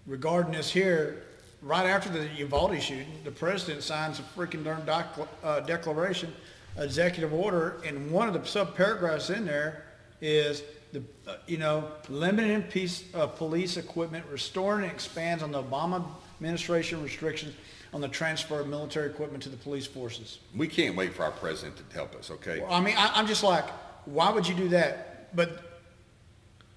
[0.07, 1.23] Regarding this here,
[1.61, 6.33] right after the Uvalde shooting, the president signs a freaking darn doc, uh, declaration,
[6.77, 9.83] executive order, and one of the sub-paragraphs in there
[10.19, 10.63] is
[10.93, 16.03] the, uh, you know, limiting piece of police equipment, restoring and expands on the Obama
[16.37, 17.53] administration restrictions
[17.93, 20.39] on the transfer of military equipment to the police forces.
[20.55, 22.63] We can't wait for our president to help us, okay?
[22.67, 23.65] I mean, I, I'm just like,
[24.05, 25.35] why would you do that?
[25.35, 25.66] But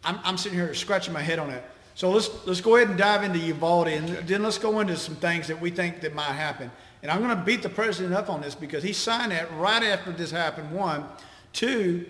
[0.04, 1.64] I'm, I'm sitting here scratching my head on it.
[1.94, 5.16] So let's, let's go ahead and dive into Uvalde and then let's go into some
[5.16, 6.70] things that we think that might happen.
[7.02, 9.82] And I'm going to beat the president up on this because he signed that right
[9.82, 11.04] after this happened, one.
[11.52, 12.06] Two,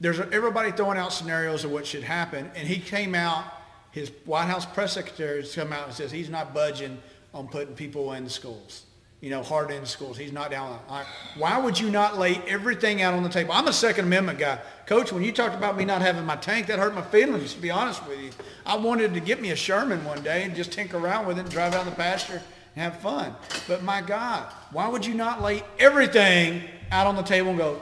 [0.00, 2.50] there's everybody throwing out scenarios of what should happen.
[2.56, 3.44] And he came out,
[3.92, 6.98] his White House press secretary has come out and says he's not budging
[7.34, 8.84] on putting people in the schools
[9.22, 10.18] you know, hard in schools.
[10.18, 10.80] He's not down.
[10.90, 11.06] Right.
[11.38, 13.52] Why would you not lay everything out on the table?
[13.52, 14.58] I'm a Second Amendment guy.
[14.84, 17.60] Coach, when you talked about me not having my tank, that hurt my feelings, to
[17.60, 18.30] be honest with you.
[18.66, 21.42] I wanted to get me a Sherman one day and just tinker around with it
[21.42, 22.42] and drive out in the pasture
[22.74, 23.32] and have fun.
[23.68, 27.80] But my God, why would you not lay everything out on the table and go,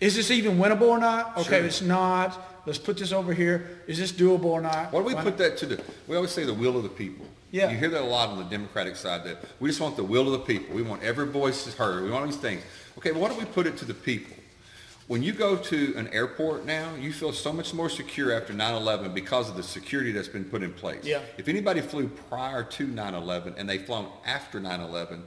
[0.00, 1.38] is this even winnable or not?
[1.38, 1.64] Okay, Sure.
[1.64, 2.60] it's not.
[2.66, 3.80] Let's put this over here.
[3.86, 4.92] Is this doable or not?
[4.92, 6.88] Why do we Why put that to the, we always say the will of the
[6.90, 7.24] people.
[7.52, 7.70] Yeah.
[7.70, 10.26] You hear that a lot on the Democratic side, that we just want the will
[10.26, 10.74] of the people.
[10.74, 12.02] We want every voice heard.
[12.02, 12.62] We want these things.
[12.98, 14.34] Okay, why don't we put it to the people?
[15.06, 19.12] When you go to an airport now, you feel so much more secure after 9/11
[19.12, 21.04] because of the security that's been put in place.
[21.04, 21.20] Yeah.
[21.36, 25.24] If anybody flew prior to 9/11 and they've flown after 9/11,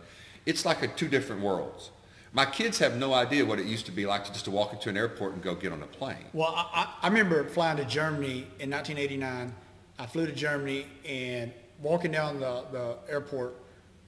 [0.47, 1.91] it's like a two different worlds.
[2.33, 4.73] My kids have no idea what it used to be like to just to walk
[4.73, 6.25] into an airport and go get on a plane.
[6.33, 9.53] Well, I, I I remember flying to Germany in 1989.
[9.99, 13.55] I flew to Germany and walking down the, the airport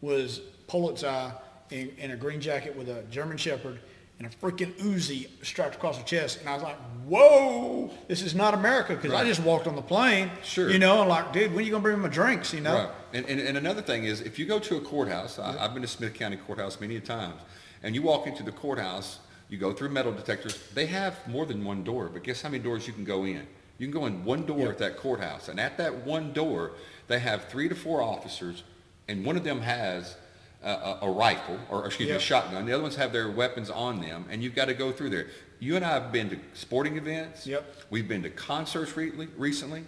[0.01, 1.33] was Polizei
[1.71, 3.79] in, in a green jacket with a German Shepherd
[4.19, 6.39] and a freaking Uzi strapped across her chest.
[6.39, 9.81] And I was like, whoa, this is not America because I just walked on the
[9.81, 10.31] plane.
[10.43, 10.69] Sure.
[10.69, 12.61] You know, I'm like, dude, when are you going to bring me my drinks, you
[12.61, 12.73] know?
[12.73, 12.89] Right.
[13.13, 15.83] And, and, and another thing is, if you go to a courthouse, I, I've been
[15.83, 17.41] to Smith County Courthouse many a times,
[17.83, 21.63] and you walk into the courthouse, you go through metal detectors, they have more than
[21.63, 23.45] one door, but guess how many doors you can go in?
[23.77, 26.71] You can go in one door at that courthouse, and at that one door,
[27.07, 28.63] they have three to four officers,
[29.07, 30.15] and one of them has
[30.63, 32.65] a, a, rifle, or excuse me, a shotgun.
[32.65, 35.27] The other ones have their weapons on them, and you've got to go through there.
[35.59, 37.47] You and I have been to sporting events.
[37.47, 37.75] Yep.
[37.89, 39.83] We've been to concerts re- recently.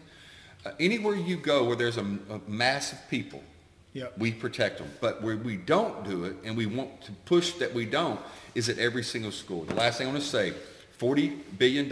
[0.65, 3.43] Uh, anywhere you go where there's a, a mass of people,
[3.93, 4.17] Yep.
[4.17, 4.89] we protect them.
[5.01, 8.19] But where we don't do it, and we want to push that we don't,
[8.55, 9.63] is at every single school.
[9.63, 10.53] The last thing I want to say,
[10.99, 11.89] $40 billion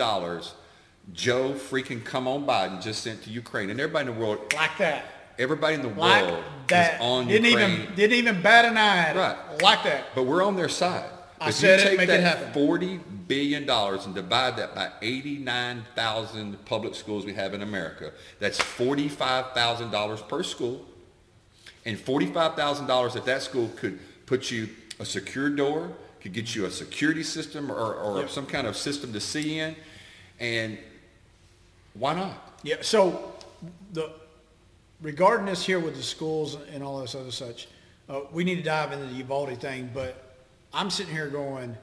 [1.14, 3.70] Joe freaking come on Biden just sent to Ukraine.
[3.70, 5.06] And everybody in the world, Like that.
[5.40, 6.96] Everybody in the Like world that.
[6.96, 7.82] is on didn't Ukraine.
[7.82, 9.16] even didn't even bat an eye.
[9.16, 9.62] Right.
[9.62, 10.06] Like that.
[10.16, 11.10] But we're on their side.
[11.40, 12.54] I if said you it, take make it that happen.
[12.54, 18.12] forty billion dollars and divide that by eighty-nine thousand public schools we have in America,
[18.40, 20.84] that's forty-five thousand dollars per school.
[21.86, 24.68] And forty-five thousand dollars at that school could put you
[25.00, 28.30] a secure door, could get you a security system or, or Yep.
[28.30, 29.76] some kind of system to see in.
[30.40, 30.78] And
[31.94, 32.60] why not?
[32.64, 33.34] Yeah, so
[33.94, 34.12] the,
[35.02, 37.68] regarding this here with the schools and all this other such,
[38.10, 40.36] uh, we need to dive into the Uvalde thing, but
[40.74, 41.76] I'm sitting here going,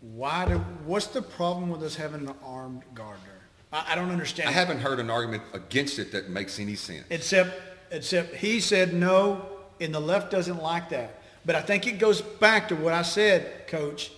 [0.00, 3.40] why do, what's the problem with us having an armed guard there?
[3.72, 4.48] I, I don't understand.
[4.48, 7.04] I haven't heard an argument against it that makes any sense.
[7.10, 9.46] Except, except he said no,
[9.80, 11.22] and the left doesn't like that.
[11.46, 14.12] But I think it goes back to what I said, Coach,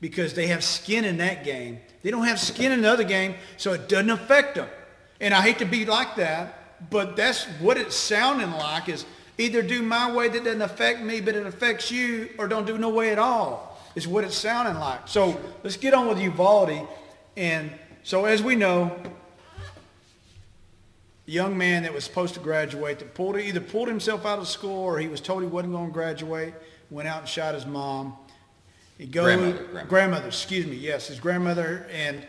[0.00, 1.80] because they have skin in that game.
[2.02, 4.68] They don't have skin in the other game, so it doesn't affect them.
[5.20, 9.04] And I hate to be like that, but that's what it's sounding like is
[9.38, 12.78] either do my way that doesn't affect me, but it affects you, or don't do
[12.78, 15.06] no way at all, is what it's sounding like.
[15.08, 16.86] So let's get on with Uvalde.
[17.36, 17.70] And
[18.02, 18.96] so as we know,
[21.26, 24.46] the young man that was supposed to graduate that pulled either pulled himself out of
[24.46, 26.54] school or he was told he wasn't going to graduate,
[26.90, 28.14] went out and shot his mom.
[28.98, 29.86] He goes, Grandmother, grandmother.
[29.88, 32.24] grandmother, excuse me, yes, his grandmother, and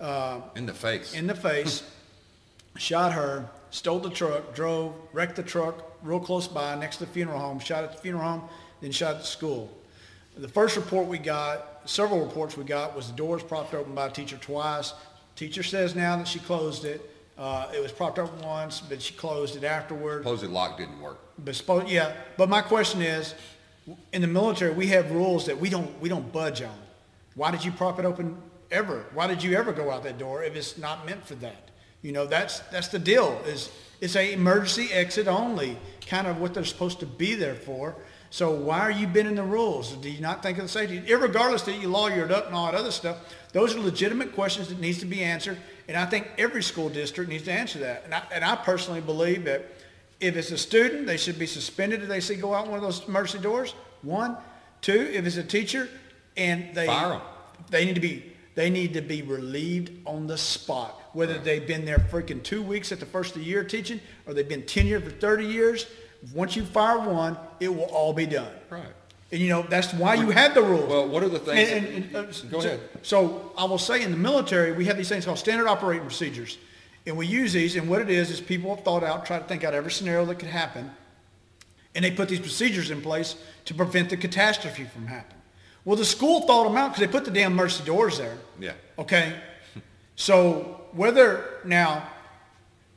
[0.00, 1.12] uh, In the face.
[1.12, 1.82] in the face,
[2.76, 7.10] shot her, stole the truck, drove, wrecked the truck real close by next to the
[7.10, 8.48] funeral home, shot at the funeral home,
[8.80, 9.70] then shot at the school.
[10.38, 14.06] The first report we got, several reports we got, was the doors propped open by
[14.06, 14.94] a teacher twice.
[15.34, 17.10] Teacher says now that she closed it.
[17.36, 20.22] Uh, it was propped open once, but she closed it afterward.
[20.22, 21.18] Supposedly lock didn't work.
[21.44, 23.34] But yeah, but my question is,
[24.14, 26.78] in the military, we have rules that we don't, we don't budge on.
[27.34, 28.38] Why did you prop it open
[28.70, 29.04] ever?
[29.12, 31.65] Why did you ever go out that door if it's not meant for that?
[32.02, 36.54] You know, that's, that's the deal, is it's a emergency exit only, kind of what
[36.54, 37.96] they're supposed to be there for.
[38.30, 39.92] So why are you bending the rules?
[39.92, 41.00] Do you not think of the safety?
[41.00, 43.18] Irregardless that you lawyered up and all that other stuff,
[43.52, 45.58] those are legitimate questions that needs to be answered.
[45.88, 48.04] And I think every school district needs to answer that.
[48.04, 49.64] And I, and I personally believe that
[50.20, 52.82] if it's a student, they should be suspended if they see go out one of
[52.82, 53.74] those emergency doors.
[54.02, 54.36] One,
[54.80, 55.88] two, if it's a teacher,
[56.36, 56.86] and they
[57.70, 61.00] they need to be they need to be relieved on the spot.
[61.16, 64.34] Whether they've been there freaking two weeks at the first of the year teaching, or
[64.34, 65.86] they've been tenured for thirty years.
[66.34, 68.52] Once you fire one, it will all be done.
[68.68, 68.82] Right.
[69.32, 70.90] And you know that's why you have the rules.
[70.90, 71.70] Well, what are the things?
[71.70, 72.80] And- and- and, uh, Go so- ahead.
[73.00, 76.58] So I will say in the military, we have these things called standard operating procedures.
[77.06, 79.44] And we use these, and what it is, is people have thought out, try to
[79.44, 80.90] think out every scenario that could happen.
[81.94, 85.40] And they put these procedures in place to prevent the catastrophe from happening.
[85.86, 88.36] Well, the school thought them out because they put the damn mercy doors there.
[88.60, 88.72] Yeah.
[88.98, 89.34] Okay?
[90.16, 92.08] So whether, now,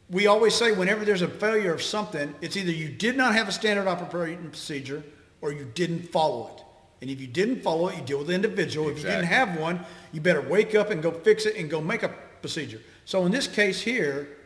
[0.09, 3.47] we always say whenever there's a failure of something, it's either you did not have
[3.47, 5.03] a standard operating procedure
[5.41, 6.63] or you didn't follow it.
[7.01, 8.89] And if you didn't follow it, you deal with the individual.
[8.89, 11.79] If you didn't have one, you better wake up and go fix it and go
[11.79, 12.09] make a
[12.41, 12.81] procedure.
[13.05, 14.38] So in this case here,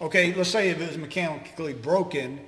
[0.00, 2.40] okay, let's say if it was mechanically broken,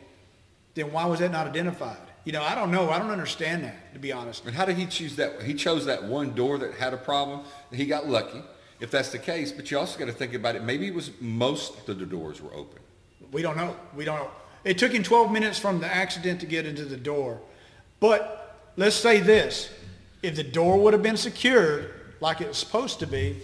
[0.75, 1.97] then why was that not identified?
[2.25, 2.91] You know, I don't know.
[2.91, 4.45] I don't understand that, to be honest.
[4.45, 5.43] And how did he choose that?
[5.43, 7.43] He chose that one door that had a problem.
[7.73, 8.43] He got lucky,
[8.81, 9.53] if that's the case.
[9.53, 10.63] But you also got to think about it.
[10.63, 12.81] Maybe it was most of the doors were open.
[13.33, 13.77] We don't know.
[13.95, 14.31] We don't know.
[14.65, 17.41] It took him 12 minutes from the accident to get into the door.
[18.01, 19.71] But let's say this.
[20.23, 23.37] If the door would have been secured like it was supposed to be,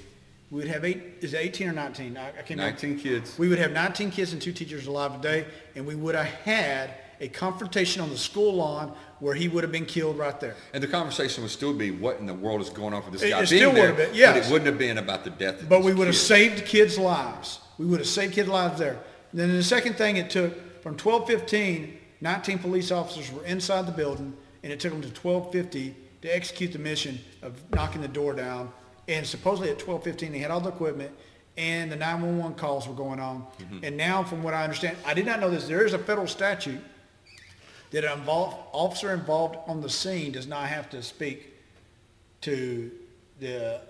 [0.50, 2.16] we'd have eight, is it 18 or 19?
[2.16, 2.72] I, I can't remember.
[2.72, 3.38] 19 kids.
[3.38, 6.94] We would have 19 kids and two teachers alive today, and we would have had
[7.22, 10.56] a confrontation on the school lawn where he would have been killed right there.
[10.74, 13.22] And the conversation would still be, what in the world is going on for this
[13.22, 13.90] It- guy it being still there?
[13.90, 14.36] would have been, yes.
[14.36, 16.98] But it wouldn't have been about the death of But we would have saved kids'
[16.98, 17.60] lives.
[17.78, 18.98] We would have saved kids' lives there.
[19.30, 23.92] And then the second thing it took, from 1215, 19 police officers were inside the
[23.92, 28.32] building, and it took them to 1250 to execute the mission of knocking the door
[28.34, 28.72] down.
[29.06, 31.12] And supposedly at 1215, they had all the equipment,
[31.56, 33.46] and the 911 calls were going on.
[33.60, 33.84] Mm-hmm.
[33.84, 36.26] And now, from what I understand, I did not know this, there is a federal
[36.26, 36.80] statute
[37.92, 41.52] that an involved, officer involved on the scene does not have to speak
[42.42, 42.90] to
[43.38, 43.80] the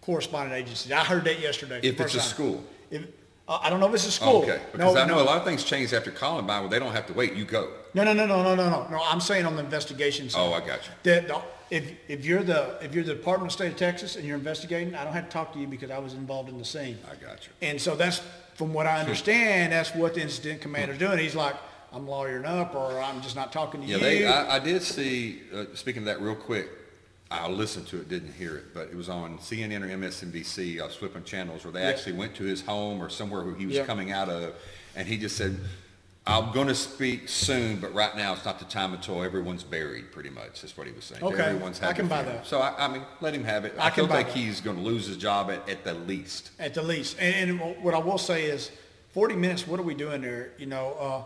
[0.00, 0.92] correspondent agencies.
[0.92, 1.80] I heard that yesterday.
[1.82, 2.26] If it's a time.
[2.26, 2.64] school.
[2.90, 3.02] If,
[3.46, 4.42] uh, I don't know if it's a school.
[4.42, 4.60] Okay.
[4.72, 6.92] No, Because I know no, a lot of things changed after Columbine where they don't
[6.92, 7.34] have to wait.
[7.34, 7.70] You go.
[7.94, 9.00] no, no, no, no, no, no, no, no.
[9.04, 10.40] I'm saying on the investigation side.
[10.40, 10.92] Oh, I got you.
[11.04, 14.24] That, the- if, if you're the, if you're the Department of State of Texas and
[14.26, 16.64] you're investigating, I don't have to talk to you because I was involved in the
[16.64, 16.98] scene.
[17.10, 17.52] I got you.
[17.60, 18.22] And so that's,
[18.54, 21.18] from what I understand, that's what the incident commander's doing.
[21.18, 21.54] He's like,
[21.92, 24.02] I'm lawyering up or I'm just not talking to Yeah, you.
[24.02, 26.68] they, I, I did see, uh, speaking of that real quick,
[27.30, 30.86] I listened to it, didn't hear it, but it was on CNN or MSNBC, I
[30.86, 31.88] was flipping channels where they Yeah.
[31.88, 33.84] actually went to his home or somewhere where he was Yeah.
[33.86, 34.54] coming out of,
[34.96, 35.58] and he just said,
[36.26, 40.28] I'm gonna speak soon, but right now it's not the time until everyone's buried, pretty
[40.28, 41.22] much, is what he was saying.
[41.22, 42.38] Okay, Everyone's I can buy funeral.
[42.40, 42.46] that.
[42.46, 43.74] So I, I mean, let him have it.
[43.78, 44.28] I I can don't that.
[44.34, 46.50] he's gonna lose his job at, at the least.
[46.58, 47.16] At the least.
[47.18, 48.70] And, and what I will say is,
[49.14, 50.50] 40 minutes, what are we doing there?
[50.58, 51.22] You know, uh,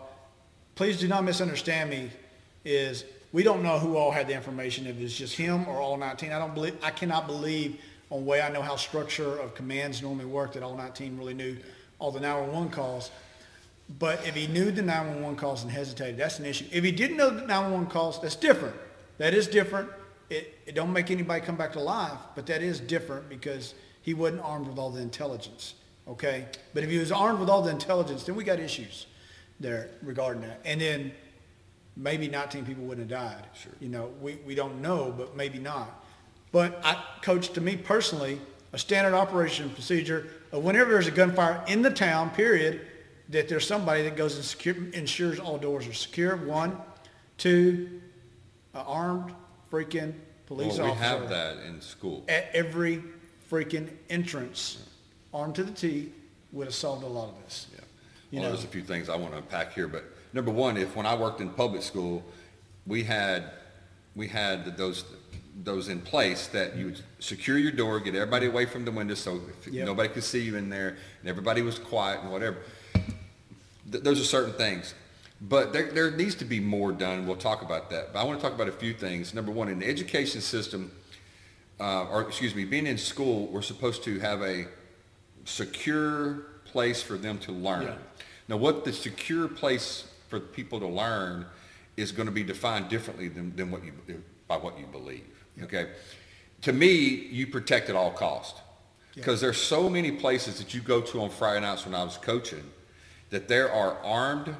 [0.75, 2.09] please do not misunderstand me,
[2.65, 5.97] is we don't know who all had the information, if it's just him or all
[5.97, 6.31] 19.
[6.31, 10.25] I don't believe, I cannot believe on way I know how structure of commands normally
[10.25, 11.57] work, that all 19 really knew
[11.99, 13.11] all the 911 calls.
[13.99, 16.65] But if he knew the 911 calls and hesitated, that's an issue.
[16.71, 18.75] If he didn't know the 911 calls, that's different.
[19.17, 19.89] That is different.
[20.29, 24.13] it, it don't make anybody come back to life, but that is different because he
[24.13, 25.75] wasn't armed with all the intelligence,
[26.07, 26.45] okay?
[26.73, 29.05] But if he was armed with all the intelligence, then we got issues
[29.59, 30.61] there regarding that.
[30.65, 31.11] And then
[31.95, 33.45] maybe 19 people wouldn't have died.
[33.61, 33.71] Sure.
[33.79, 36.03] You know, we, we don't know, but maybe not.
[36.51, 38.39] But I, coach, to me personally,
[38.73, 42.81] a standard operation procedure of whenever there's a gunfire in the town, period,
[43.29, 46.77] that there's somebody that goes and secure, ensures all doors are secure, one.
[47.37, 48.01] Two,
[48.73, 49.33] armed
[49.71, 50.13] freaking
[50.45, 52.23] police Well, we officer have that in school.
[52.27, 53.03] at every
[53.49, 54.83] freaking entrance,
[55.33, 56.11] armed to the T,
[56.51, 57.67] would have solved a lot of this.
[58.33, 58.55] You Well, know.
[58.55, 61.13] there's a few things I want to unpack here, but number one, if when I
[61.13, 62.23] worked in public school,
[62.87, 63.43] we had,
[64.15, 65.05] we had those,
[65.63, 69.13] those in place that you would secure your door, get everybody away from the window
[69.13, 69.85] so if Yep.
[69.85, 72.57] nobody could see you in there and everybody was quiet and whatever.
[73.91, 74.95] Th- those are certain things.
[75.39, 77.27] But there, there needs to be more done.
[77.27, 78.13] We'll talk about that.
[78.13, 79.35] But I want to talk about a few things.
[79.35, 80.91] Number one, in the education system,
[81.79, 84.65] uh, or excuse me, being in school, we're supposed to have a
[85.45, 87.83] secure place for them to learn.
[87.83, 87.95] Yeah.
[88.47, 91.45] Now, what the secure place for people to learn
[91.95, 93.93] is going to be defined differently than, than what you,
[94.47, 95.25] by what you believe.
[95.61, 95.89] Okay?
[96.63, 98.57] To me, you protect at all cost.
[99.15, 102.17] Because there's so many places that you go to on Friday nights when I was
[102.17, 102.63] coaching
[103.29, 104.55] that there are armed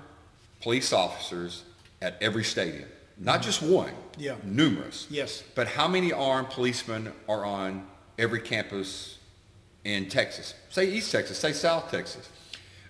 [0.62, 1.64] police officers
[2.02, 2.88] at every stadium.
[3.18, 3.44] Not mm-hmm.
[3.44, 3.92] just one.
[4.18, 4.36] Yeah.
[4.44, 5.08] Numerous.
[5.10, 5.44] Yes.
[5.56, 7.88] But how many armed policemen are on
[8.20, 9.18] every campus
[9.84, 10.54] in Texas?
[10.70, 12.30] Say East Texas, say South Texas.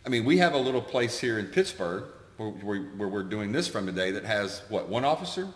[0.05, 2.05] I mean, we have a little place here in Pittsburg
[2.37, 5.47] where, where, where we're doing this from today that has, what, one officer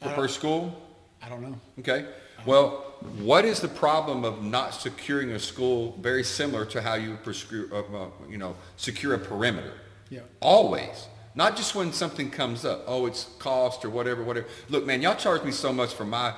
[0.00, 0.80] per school?
[1.22, 1.58] I don't know.
[1.78, 2.06] Okay.
[2.46, 7.18] Well, what is the problem of not securing a school very similar to how you
[7.24, 9.72] prescri- uh, you know, secure a perimeter?
[10.10, 10.20] Yeah.
[10.40, 11.08] Always.
[11.34, 12.84] Not just when something comes up.
[12.86, 14.46] Oh, it's cost or whatever, whatever.
[14.68, 16.34] Look, man, y'all charge me so much for my,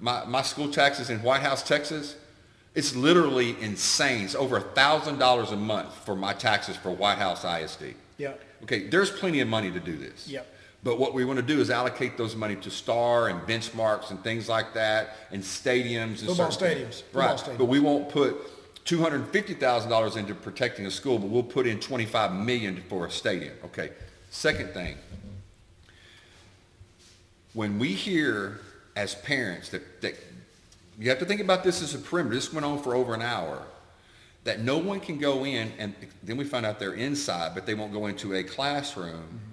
[0.00, 2.16] my, my school taxes in White House, Texas.
[2.78, 4.22] It's literally insane.
[4.26, 7.96] It's over a thousand dollars a month for my taxes for White House ISD.
[8.18, 8.34] Yeah.
[8.62, 10.28] Okay, there's plenty of money to do this.
[10.28, 10.46] Yep.
[10.84, 14.22] But what we want to do is allocate those money to STAAR and benchmarks and
[14.22, 17.02] things like that and stadiums and Football stadiums.
[17.02, 17.36] Football Right.
[17.36, 17.58] stadiums.
[17.58, 18.36] But we won't put
[18.84, 22.32] two hundred and fifty thousand dollars into protecting a school, but we'll put in twenty-five
[22.32, 23.54] million for a stadium.
[23.64, 23.90] Okay.
[24.30, 24.96] Second thing.
[27.54, 28.60] When we hear
[28.94, 30.14] as parents that, that
[30.98, 32.34] you have to think about this as a perimeter.
[32.34, 33.62] This went on for over an hour.
[34.44, 37.74] That no one can go in, and then we find out they're inside, but they
[37.74, 39.14] won't go into a classroom.
[39.14, 39.48] Mm-hmm.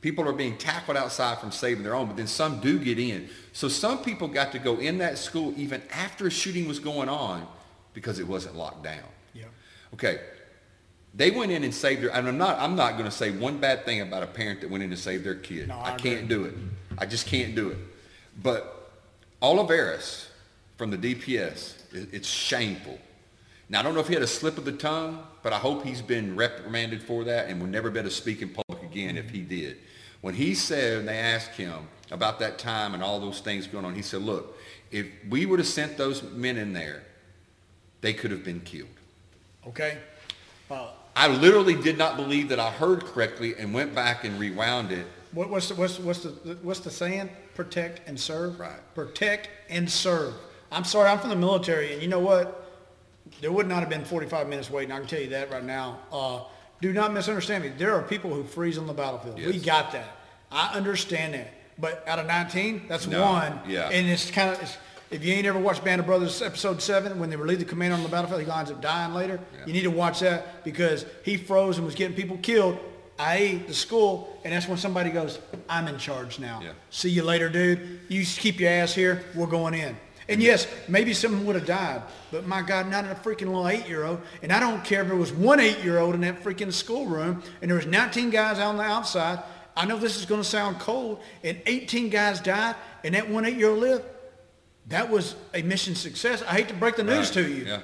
[0.00, 3.28] People are being tackled outside from saving their own, but then some do get in.
[3.52, 7.08] So some people got to go in that school even after a shooting was going
[7.08, 7.46] on
[7.94, 9.02] because it wasn't locked down.
[9.34, 9.46] Yeah.
[9.92, 10.20] Okay.
[11.14, 13.58] They went in and saved their, and I'm not, I'm not going to say one
[13.58, 15.68] bad thing about a parent that went in to save their kid.
[15.68, 16.54] No, I I can't do it.
[16.96, 17.78] I just can't do it.
[18.40, 18.92] But
[19.42, 20.27] Oliveris
[20.78, 22.98] from the DPS, it's shameful.
[23.68, 25.84] Now, I don't know if he had a slip of the tongue, but I hope
[25.84, 29.18] he's been reprimanded for that and will never be able to speak in public again
[29.18, 29.76] if he did.
[30.20, 33.84] When he said, and they asked him about that time and all those things going
[33.84, 34.56] on, he said, look,
[34.90, 37.02] if we would have sent those men in there,
[38.00, 38.88] they could have been killed.
[39.66, 39.98] Okay.
[41.16, 45.06] I literally did not believe that I heard correctly and went back and rewound it.
[45.32, 47.30] what, what's the, what's, what's the, what's the saying?
[47.54, 48.60] Protect and serve?
[48.60, 48.78] Right.
[48.94, 50.34] Protect and serve.
[50.70, 52.64] I'm sorry, I'm from the military, and you know what?
[53.40, 54.92] There would not have been 45 minutes waiting.
[54.92, 55.98] I can tell you that right now.
[56.12, 56.40] Uh,
[56.80, 57.70] do not misunderstand me.
[57.76, 59.36] There are people who freeze on the battlefield.
[59.36, 60.16] We got that.
[60.50, 61.52] I understand that.
[61.78, 63.60] But out of 19, that's No, one.
[63.66, 63.88] yeah.
[63.90, 64.76] And it's kind of,
[65.10, 67.96] if you ain't ever watched Band of Brothers episode seven, when they relieve the commander
[67.96, 69.38] on the battlefield, he winds up dying later.
[69.54, 69.66] Yeah.
[69.66, 72.78] You need to watch that because he froze and was getting people killed,
[73.18, 73.56] i.e.
[73.66, 75.38] the school, and that's when somebody goes,
[75.68, 76.60] I'm in charge now.
[76.62, 76.72] Yeah.
[76.90, 78.00] See you later, dude.
[78.08, 79.24] You just keep your ass here.
[79.34, 79.96] We're going in.
[80.28, 83.66] And yes, maybe someone would have died, but my God, not in a freaking little
[83.66, 84.20] eight-year-old.
[84.42, 87.76] And I don't care if there was one eight-year-old in that freaking schoolroom, and there
[87.76, 89.42] was 19 guys out on the outside.
[89.74, 93.46] I know this is going to sound cold, and 18 guys died, and that one
[93.46, 94.04] eight-year-old lived.
[94.88, 96.42] That was a mission success.
[96.42, 97.64] I hate to break the news Right, to you.
[97.64, 97.80] Yeah.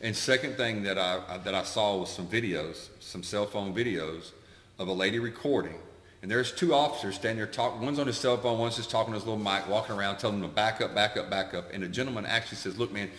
[0.00, 4.32] And second thing that I, that I saw was some videos, some cell phone videos
[4.78, 5.76] of a lady recording.
[6.24, 7.82] And there's two officers standing there talking.
[7.82, 10.40] One's on his cell phone, one's just talking to his little mic, walking around telling
[10.40, 11.70] them to back up, back up, back up.
[11.70, 13.10] And the gentleman actually says, look, man,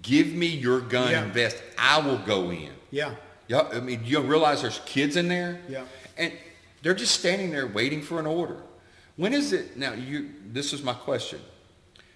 [0.00, 1.24] give me your gun Yeah.
[1.24, 1.62] and vest.
[1.76, 2.70] I will go in.
[2.90, 3.16] Yeah.
[3.48, 5.60] Yeah, I mean, you realize there's kids in there?
[5.68, 5.84] Yeah.
[6.16, 6.32] And
[6.80, 8.62] they're just standing there waiting for an order.
[9.16, 11.40] When is it, now you, this is my question.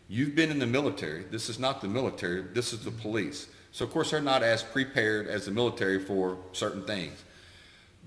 [0.09, 1.25] You've been in the military.
[1.25, 2.41] This is not the military.
[2.41, 3.49] This is the police.
[3.73, 7.23] So of course they're not as prepared as the military for certain things.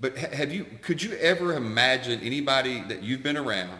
[0.02, 3.78] But have you, could you ever imagine anybody that you've been around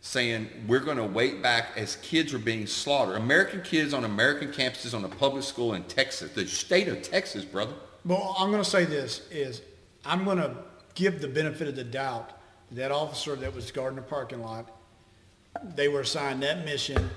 [0.00, 3.16] saying we're going to wait back as kids were being slaughtered.
[3.16, 7.44] American kids on American campuses on a public school in Texas, the state of Texas,
[7.44, 7.74] brother.
[8.04, 9.60] Well, I'm going to say this is
[10.04, 10.56] I'm going to
[10.94, 12.30] give the benefit of the doubt
[12.68, 14.70] to that officer that was guarding the parking lot.
[15.74, 17.10] They were assigned that mission.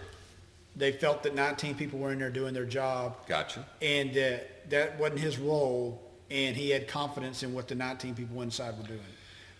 [0.76, 3.66] They felt that 19 people were in there doing their job Gotcha.
[3.82, 8.42] and that that wasn't his role and he had confidence in what the 19 people
[8.42, 9.00] inside were doing.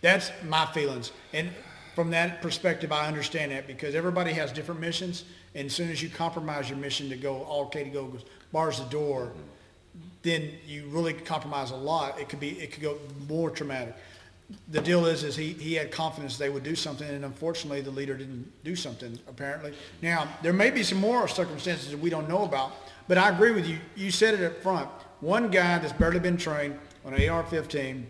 [0.00, 1.12] That's my feelings.
[1.32, 1.50] And
[1.94, 5.24] from that perspective, I understand that because everybody has different missions.
[5.54, 8.12] And as soon as you compromise your mission to go, all Katie go
[8.52, 9.32] bars the door,
[10.22, 12.20] then you really compromise a lot.
[12.20, 12.98] It could be, it could go
[13.28, 13.96] more traumatic.
[14.68, 17.90] The deal is, is he, he had confidence they would do something, and unfortunately, the
[17.90, 19.74] leader didn't do something, apparently.
[20.02, 22.72] Now, there may be some more circumstances that we don't know about,
[23.06, 23.78] but I agree with you.
[23.94, 24.88] You said it up front.
[25.20, 28.04] One guy that's barely been trained on an AR-15,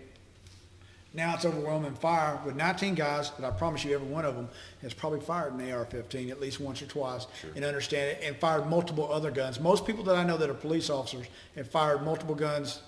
[1.13, 4.49] now it's overwhelming fire with 19 guys, that I promise you every one of them
[4.83, 8.69] has probably fired an AR-15 at least once or twice and understand it, and fired
[8.69, 9.59] multiple other guns.
[9.59, 12.81] Most people that I know that are police officers have fired multiple guns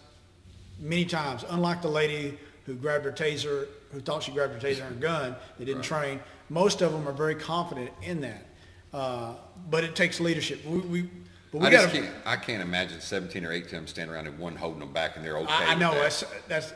[0.79, 4.87] many times, unlike the lady who grabbed her taser, who thought she grabbed her taser
[4.87, 6.21] and her gun, they didn't train.
[6.49, 8.47] Most of them are very confident in that.
[8.93, 9.35] Uh,
[9.69, 10.65] but it takes leadership.
[10.65, 11.11] We, we,
[11.53, 14.27] but we I gotta, can't, I can't imagine 17 or 18 of them standing around
[14.27, 16.01] and one holding them back and they're okay I, I know, that.
[16.03, 16.73] that's, that's,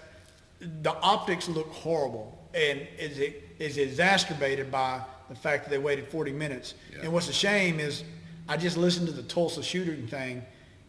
[0.82, 6.06] the optics look horrible and is it is exacerbated by the fact that they waited
[6.08, 6.74] 40 minutes.
[6.92, 7.04] Yeah.
[7.04, 8.04] And what's a shame is
[8.48, 10.42] I just listened to the Tulsa shooting thing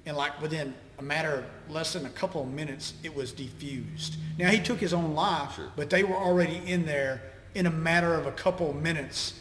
[0.05, 1.31] and like within a matter
[1.67, 4.15] of less than a couple of minutes, it was defused.
[4.37, 5.71] Now he took his own life, Sure.
[5.75, 7.21] but they were already in there
[7.55, 9.33] in a matter of a couple of minutes.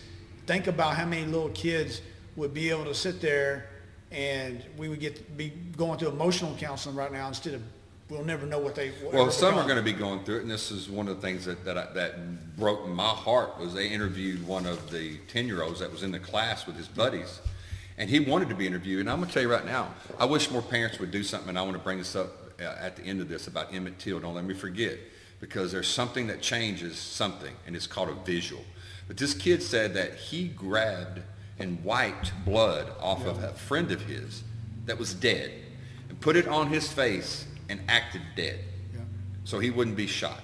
[0.46, 2.00] Think about how many little kids
[2.36, 3.68] would be able to sit there
[4.10, 7.62] and we would get be going through emotional counseling right now instead of
[8.08, 10.42] we'll never know what they what Well, some are going to be going through it,
[10.42, 13.74] and this is one of the things that, that, I, that broke my heart was
[13.74, 17.40] they interviewed one of the 10-year-olds that was in the class with his buddies,
[17.98, 19.00] and he wanted to be interviewed.
[19.00, 21.48] And I'm going to tell you right now, I wish more parents would do something,
[21.48, 22.30] and I want to bring this up
[22.60, 24.20] uh, at the end of this about Emmett Till.
[24.20, 24.98] Don't let me forget,
[25.40, 28.64] because there's something that changes something, and it's called a visual.
[29.08, 31.20] But this kid said that he grabbed
[31.58, 34.42] and wiped blood off of a friend of his
[34.86, 35.50] that was dead
[36.08, 38.60] and put it on his face and acted dead
[38.94, 39.00] Yeah.
[39.44, 40.40] so he wouldn't be shot.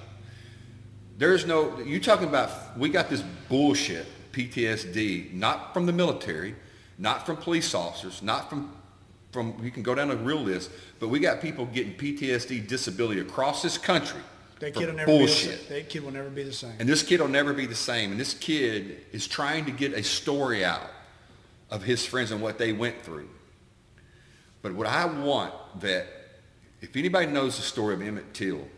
[1.18, 6.54] There's no, you talking about, we got this bullshit PTSD, not from the military,
[6.98, 8.72] not from police officers, not from,
[9.30, 13.20] from, you can go down a real list, but we got people getting PTSD disability
[13.20, 14.20] across this country
[14.60, 15.60] That kid will never be the bullshit.
[15.60, 15.68] same.
[15.68, 16.72] That kid will never be the same.
[16.80, 18.10] And this kid will never be the same.
[18.12, 20.90] And this kid is trying to get a story out
[21.72, 23.28] of his friends and what they went through.
[24.60, 26.06] But what I want that,
[26.82, 28.68] if anybody knows the story of Emmett Till,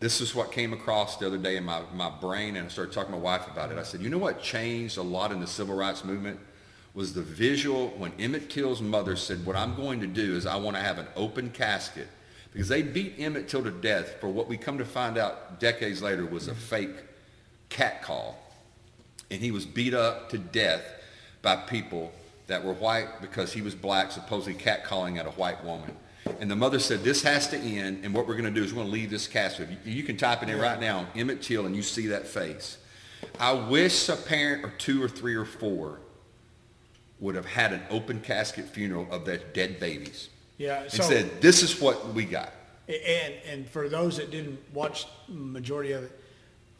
[0.00, 2.92] this is what came across the other day in my, my brain, and I started
[2.92, 3.78] talking to my wife about it.
[3.78, 6.40] I said, you know what changed a lot in the civil rights movement?
[6.94, 10.56] Was the visual when Emmett Till's mother said, what I'm going to do is I
[10.56, 12.08] want to have an open casket.
[12.52, 16.02] Because they beat Emmett Till to death for what we come to find out decades
[16.02, 16.96] later was a fake
[17.68, 18.36] cat call.
[19.30, 20.82] And he was beat up to death
[21.42, 22.12] by people
[22.46, 25.94] that were white because he was black, supposedly catcalling at a white woman.
[26.40, 28.72] And the mother said, this has to end, and what we're going to do is
[28.72, 29.68] we're going to leave this casket.
[29.84, 32.78] You, you can type it in right now, Emmett Till, and you see that face.
[33.38, 36.00] I wish a parent or two or three or four
[37.20, 40.28] would have had an open casket funeral of their dead babies
[40.58, 42.52] Yeah, and said, this is what we got.
[42.88, 46.19] and, and for those that didn't watch majority of it,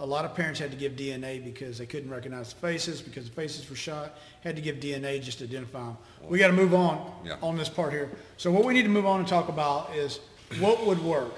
[0.01, 3.27] a lot of parents had to give DNA because they couldn't recognize the faces, because
[3.27, 5.97] the faces were shot, had to give DNA just to identify them.
[6.27, 7.37] We got to move on, Yeah.
[7.43, 8.11] on this part here.
[8.39, 10.21] So what we need to move on and talk about is
[10.59, 11.35] what would work?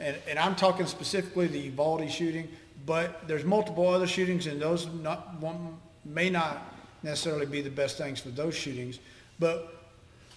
[0.00, 2.48] And, and I'm talking specifically the Uvalde shooting,
[2.86, 7.96] but there's multiple other shootings and those not, one, may not necessarily be the best
[7.98, 8.98] things for those shootings.
[9.38, 9.79] But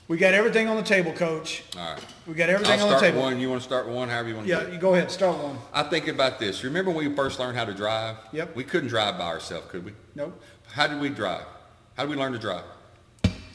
[0.08, 1.64] we got everything on the table, coach.
[1.78, 2.04] All right.
[2.28, 3.20] We got everything I'll on the table.
[3.20, 3.40] start one.
[3.42, 5.58] You want to start one, however you want to Yeah, you go ahead, start one.
[5.74, 6.64] I think about this.
[6.64, 8.18] Remember when we first learned how to drive?
[8.32, 8.56] Yep.
[8.56, 9.94] We couldn't drive by ourselves, could we?
[10.16, 10.40] Nope.
[10.72, 11.46] How did we drive?
[11.96, 12.64] How did we learn to drive?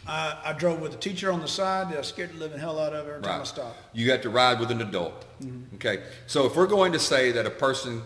[0.06, 2.78] I, I drove with a teacher on the side that I scared the living hell
[2.78, 3.76] out of every time I stopped.
[3.92, 5.26] You got to ride with an adult.
[5.42, 5.74] Mm-hmm.
[5.74, 6.02] Okay.
[6.26, 8.02] So if we're going to say that a person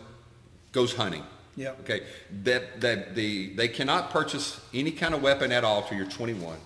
[0.72, 1.22] goes hunting,
[1.55, 1.80] Yep.
[1.80, 2.01] okay,
[2.45, 6.57] that, that the, they cannot purchase any kind of weapon at all till you're 21.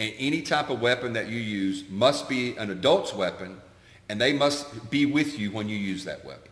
[0.00, 3.60] And any type of weapon that you use must be an adult's weapon,
[4.08, 6.50] and they must be with you when you use that weapon.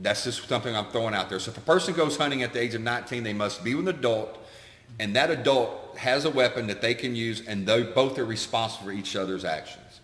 [0.00, 1.38] That's just something I'm throwing out there.
[1.38, 3.86] So if a person goes hunting at the age of 19, they must be with
[3.86, 4.36] an adult,
[4.98, 8.86] and that adult has a weapon that they can use, and they both are responsible
[8.86, 10.00] for each other's actions.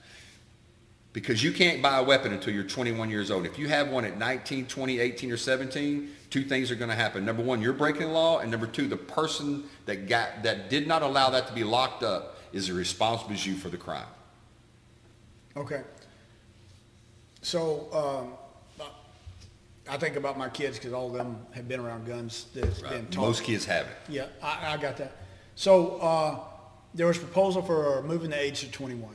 [1.13, 3.45] Because you can't buy a weapon until you're 21 years old.
[3.45, 6.95] If you have one at 19, 20, 18, or 17, two things are going to
[6.95, 7.25] happen.
[7.25, 10.87] Number one, you're breaking the law, and number two, the person that got that did
[10.87, 14.07] not allow that to be locked up is as responsible as you for the crime.
[15.57, 15.83] Okay.
[17.43, 18.33] So, um,
[19.89, 22.91] I think about my kids because all of them have been around guns that's been
[22.91, 23.11] Right?
[23.13, 23.21] taught.
[23.23, 23.97] Most kids have it.
[24.09, 25.13] Yeah, I, I got that.
[25.55, 26.39] So, uh,
[26.93, 29.15] there was proposal for moving the age to twenty-one.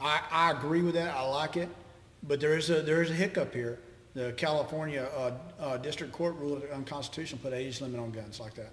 [0.00, 1.68] I, I agree with that, I like it,
[2.24, 3.78] but there is a, there is a hiccup here.
[4.14, 8.54] The California, uh, uh, District Court ruled it unconstitutional, put age limit on guns like
[8.54, 8.72] that.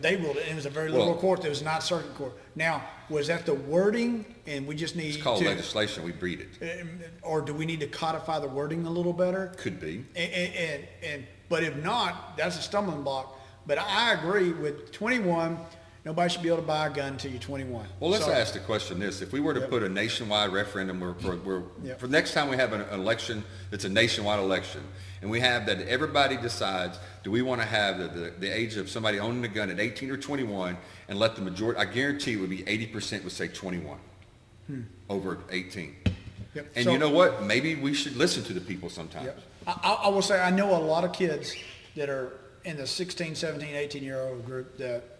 [0.00, 2.32] They ruled it, it was a very liberal Well- court, it was not circuit court.
[2.54, 6.04] Now, was that the wording, and we just need It's called to- legislation.
[6.04, 6.80] We breed it.
[6.80, 9.52] um, Or do we need to codify the wording a little better?
[9.56, 10.04] Could be.
[10.16, 13.38] And, and, and, but if not, that's a stumbling block.
[13.66, 15.58] But I agree with twenty-one,
[16.04, 17.86] nobody should be able to buy a gun until you're twenty-one.
[18.00, 18.36] Well, let's Sorry.
[18.36, 19.20] ask the question this.
[19.22, 19.70] If we were to Yep.
[19.70, 22.00] put a nationwide referendum where, for, where, Yep.
[22.00, 24.82] for next time we have an, election, that's a nationwide election,
[25.20, 28.76] and we have that everybody decides, do we want to have the, the, the age
[28.76, 30.76] of somebody owning a gun at 18 or 21
[31.08, 33.98] and let the majority, I guarantee it would be 80% would say 21
[35.08, 35.94] over 18.
[36.04, 36.12] Hmm.
[36.54, 36.66] Yep.
[36.76, 37.42] And So- you know what?
[37.44, 39.30] Maybe we should listen to the people sometimes.
[39.66, 41.54] I, I will say, I know a lot of kids
[41.96, 42.32] that are
[42.64, 45.11] in the 16, 17, 18 year old group that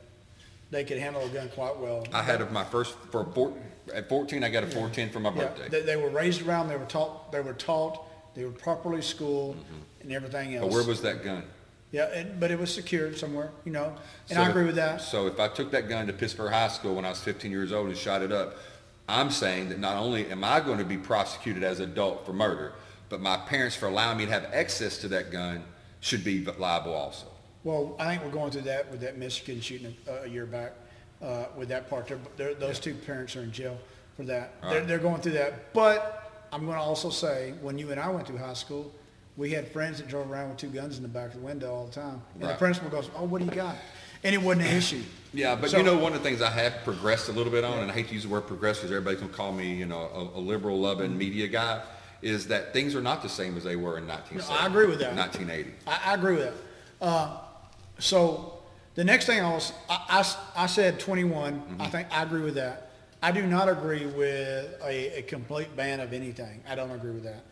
[0.72, 2.04] they could handle a gun quite well.
[2.12, 3.52] I had my first, for
[3.94, 5.68] at 14, I got a 410 for my Yeah, birthday.
[5.68, 8.04] they, they were raised around, they were taught, they were taught,
[8.34, 9.62] they were properly schooled
[10.00, 10.64] and everything else.
[10.64, 10.70] Mm-hmm.
[10.70, 11.44] But where was that gun?
[11.92, 13.94] Yeah, and, but it was secured somewhere, you know,
[14.30, 15.02] and I agree if- with that.
[15.02, 17.70] So if I took that gun to Pittsburg High School when I was 15 years
[17.70, 18.56] old and shot it up,
[19.06, 22.32] I'm saying that not only am I going to be prosecuted as an adult for
[22.32, 22.72] murder,
[23.10, 25.64] but my parents for allowing me to have access to that gun
[26.00, 27.26] should be liable also.
[27.64, 30.72] Well, I think we're going through that with that Michigan shooting a, a year back,
[31.22, 32.08] uh, with that part.
[32.08, 33.78] They're, they're, those two parents are in jail
[34.16, 34.60] for that.
[34.62, 34.88] They're, Right.
[34.88, 35.72] they're going through that.
[35.72, 38.92] But I'm gonna also say, when you and I went through high school,
[39.36, 41.72] we had friends that drove around with two guns in the back of the window
[41.72, 42.20] all the time.
[42.40, 43.76] And the principal goes, oh, what do you got?
[44.24, 45.02] And it wasn't an issue.
[45.32, 47.64] Yeah, but So- you know, one of the things I have progressed a little bit
[47.64, 49.72] on, and I hate to use the word progress because everybody's going to call me,
[49.74, 51.82] you know, a, a liberal loving media guy,
[52.20, 54.62] is that things are not the same as they were in 1970.
[54.62, 55.16] I agree with that.
[55.16, 55.70] 1980.
[55.86, 57.04] I, I agree with that.
[57.04, 57.38] Uh,
[58.02, 58.58] so
[58.94, 60.24] the next thing I was, I,
[60.56, 61.54] I I said 21.
[61.54, 61.82] Mm-hmm.
[61.82, 62.90] I think I agree with that.
[63.22, 66.60] I do not agree with a, a complete ban of anything.
[66.68, 67.44] I don't agree with that.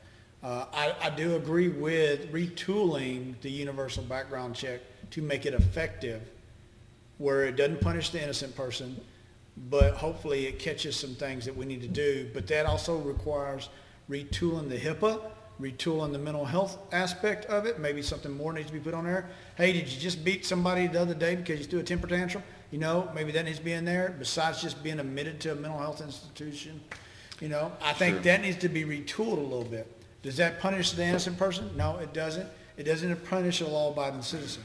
[0.43, 4.81] Uh, I, I do agree with retooling the universal background check
[5.11, 6.23] to make it effective
[7.19, 8.99] where it doesn't punish the innocent person,
[9.69, 12.29] but hopefully it catches some things that we need to do.
[12.35, 13.69] But that also requires
[14.09, 15.21] retooling the HIPAA,
[15.61, 17.79] retooling the mental health aspect of it.
[17.79, 19.29] Maybe something more needs to be put on there.
[19.57, 22.43] Hey, did you just beat somebody the other day because you threw a temper tantrum?
[22.71, 25.55] You know, maybe that needs to be in there besides just being admitted to a
[25.55, 26.81] mental health institution.
[27.41, 28.23] You know, I think Sure.
[28.25, 29.87] that needs to be retooled a little bit.
[30.23, 31.71] Does that punish the innocent person?
[31.77, 32.49] No, it doesn't.
[32.77, 34.63] It doesn't punish a law-abiding citizen.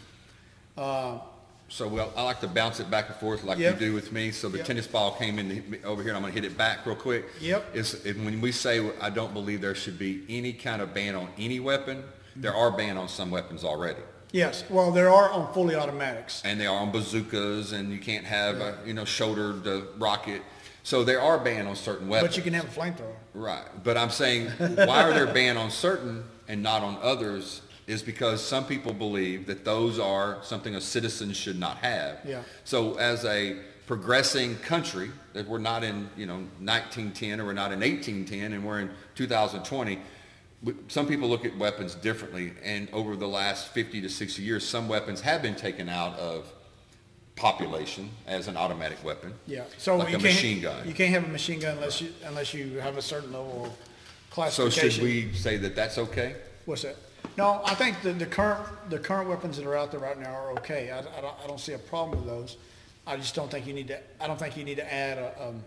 [0.78, 1.20] Uh,
[1.68, 3.74] So, well, I like to bounce it back and forth like Yep.
[3.82, 4.32] you do with me.
[4.32, 4.68] So the Yep.
[4.68, 7.26] tennis ball came in over here, and I'm going to hit it back real quick.
[7.42, 7.76] Yep.
[7.76, 11.30] Is when we say I don't believe there should be any kind of ban on
[11.40, 12.04] any weapon,
[12.36, 14.02] there are ban on some weapons already,
[14.32, 16.42] Yes, well, there are on fully automatics.
[16.44, 20.42] and they are on bazookas, and you can't have a you know shouldered uh, rocket.
[20.84, 22.30] So there are ban on certain weapons.
[22.36, 23.16] But you can have a flamethrower.
[23.34, 27.62] Right, but I'm saying, why are there ban on certain and not on others?
[27.88, 32.20] Is because some people believe that those are something a citizen should not have.
[32.26, 32.42] Yeah.
[32.64, 37.72] So as a progressing country, that we're not in, you know, 1910 or we're not
[37.72, 40.00] in 1810 and we're in 2020,
[40.88, 42.54] some people look at weapons differently.
[42.64, 46.52] And over the last 50 to 60 years, some weapons have been taken out of
[47.36, 49.34] population as an automatic weapon.
[49.46, 50.88] Yeah, so Like you a can't, machine gun.
[50.88, 53.72] You can't have a machine gun unless you, unless you have a certain level of
[54.32, 54.90] classification.
[54.90, 56.38] So should we say that that's okay?
[56.66, 56.96] What's that?
[57.38, 60.34] No, I think the, the current, the current weapons that are out there right now
[60.34, 60.92] are okay.
[60.92, 62.58] I, I don't, I don't see a problem with those.
[63.06, 65.48] I just don't think you need to, I don't think you need to add a,
[65.50, 65.64] um,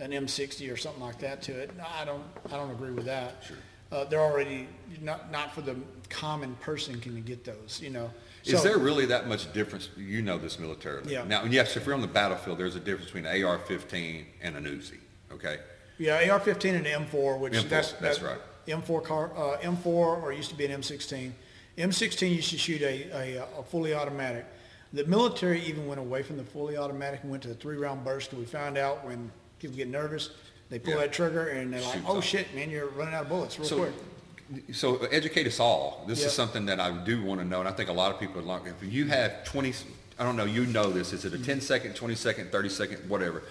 [0.00, 1.76] an M sixty or something like that to it.
[1.76, 3.44] No, I don't, I don't agree with that.
[3.46, 3.56] Sure.
[3.92, 4.68] Uh, they're already,
[5.00, 5.76] not, not for the
[6.08, 8.10] common person can you get those, you know?
[8.44, 9.88] Is So- there really that much difference?
[9.96, 11.12] You know this militarily.
[11.12, 11.24] Yeah.
[11.24, 14.64] Now, yes, if you're on the battlefield, there's a difference between an AR-15 and an
[14.64, 14.98] Uzi,
[15.32, 15.58] okay?
[15.98, 18.40] Yeah, AR-15 and M4, which M4, that's, that's that- right.
[18.66, 21.32] M4 car, uh, M4, or it used to be an M16.
[21.78, 24.44] M16 used to shoot a, a, a fully automatic.
[24.92, 28.32] The military even went away from the fully automatic and went to the three-round burst,
[28.34, 29.30] we found out when
[29.60, 30.30] people get nervous,
[30.68, 31.00] they pull Yeah.
[31.00, 33.68] that trigger and they're like, Shoots oh shit, man, you're running out of bullets real
[33.68, 34.74] So, quick.
[34.74, 36.04] so educate us all.
[36.08, 36.26] This Yeah.
[36.26, 38.36] is something that I do want to know, and I think a lot of people
[38.36, 39.72] would like, if you have 20,
[40.18, 43.08] I don't know, you know this, is it a 10 second, 20 second, 30 second,
[43.08, 43.42] whatever?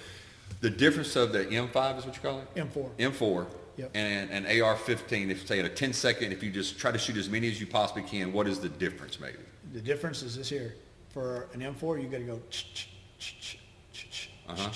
[0.62, 2.55] The difference of the M5 is what you call it?
[2.55, 2.89] M4.
[2.99, 3.45] M4
[3.80, 3.91] Yep.
[3.93, 6.97] and an AR-15, if you say at a 10 second, if you just try to
[6.97, 9.38] shoot as many as you possibly can, what is the difference maybe?
[9.71, 10.75] The difference is this here.
[11.13, 13.59] For an M4, you gotta go ch ch ch ch
[13.93, 14.69] ch ch Uh-huh.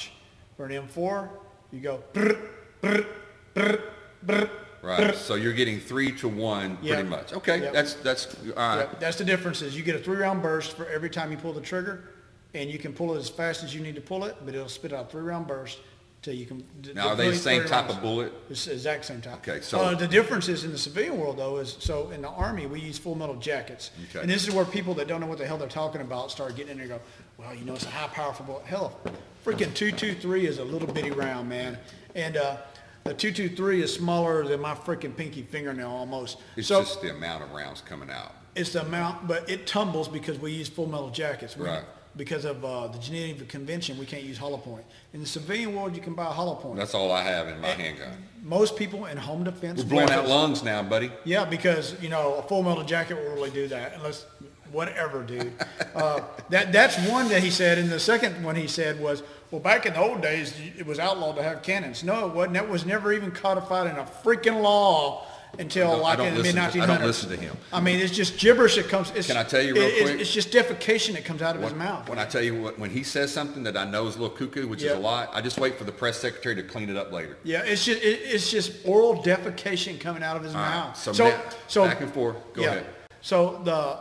[0.55, 1.29] For an M4,
[1.73, 2.37] you go brr,
[2.81, 3.05] brr,
[3.53, 3.79] brr,
[4.23, 4.49] brr.
[4.81, 7.33] Right, so you're getting three to one pretty much.
[7.33, 7.73] Okay, Yep.
[7.73, 8.77] that's, that's, all right.
[8.79, 11.37] Yep, That's the difference is you get a three round burst for every time you
[11.37, 12.09] pull the trigger
[12.53, 14.67] and you can pull it as fast as you need to pull it, but it'll
[14.69, 15.79] spit out a three round burst
[16.23, 16.63] till you can.
[16.95, 17.95] Now, are they the same type rounds.
[17.95, 18.33] of bullet?
[18.49, 19.35] It's the exact same type.
[19.47, 22.29] Okay, so- Uh, the difference is in the civilian world though is, so in the
[22.29, 23.91] army, we use full metal jackets.
[24.09, 24.21] Okay.
[24.21, 26.55] And this is where people that don't know what the hell they're talking about start
[26.55, 27.07] getting in there and go,
[27.37, 28.65] well, you know, it's a high powerful bullet.
[28.65, 28.97] Hell,
[29.45, 31.77] freaking two-two-three is a little bitty round, man.
[32.15, 32.57] And, uh,
[33.03, 36.37] the two-two-three is smaller than my freaking pinky fingernail almost.
[36.55, 38.33] It's So- just the amount of rounds coming out.
[38.55, 41.57] it's the amount, but it tumbles because we use full metal jackets.
[41.57, 41.83] We- Right.
[42.15, 44.85] Because of uh, the Geneva Convention, we can't use hollow point.
[45.13, 46.77] In the civilian world, you can buy a hollow point.
[46.77, 48.11] That's all I have in my handgun.
[48.43, 49.81] Most people in home defense.
[49.81, 51.11] We're blowing out lungs now, buddy.
[51.23, 53.95] Yeah, because you know a full metal jacket will really do that.
[53.95, 54.27] Unless
[54.71, 55.53] whatever, dude.
[55.95, 57.79] uh, that that's one that he said.
[57.79, 60.99] And the second one he said was, well, back in the old days, it was
[60.99, 62.03] outlawed to have cannons.
[62.03, 62.53] No, it wasn't.
[62.55, 65.25] That was never even codified in a freaking law
[65.59, 66.81] until I don't- I like in the mid to- 1900s.
[66.83, 67.57] I don't listen to him.
[67.71, 69.11] I mean, it's just gibberish that comes.
[69.11, 70.19] It's, Can I tell you real it- quick?
[70.19, 72.09] It's just defecation that comes out of his mouth.
[72.09, 74.35] When I tell you what, when he says something that I know is a little
[74.35, 76.97] cuckoo, which is a lot, I just wait for the press secretary to clean it
[76.97, 77.37] up later.
[77.43, 80.97] Yeah, it's just it, it's just oral defecation coming out of his All right, mouth.
[80.97, 82.37] so now, back and forth.
[82.53, 82.67] Go yeah.
[82.69, 82.85] ahead.
[83.21, 83.99] So the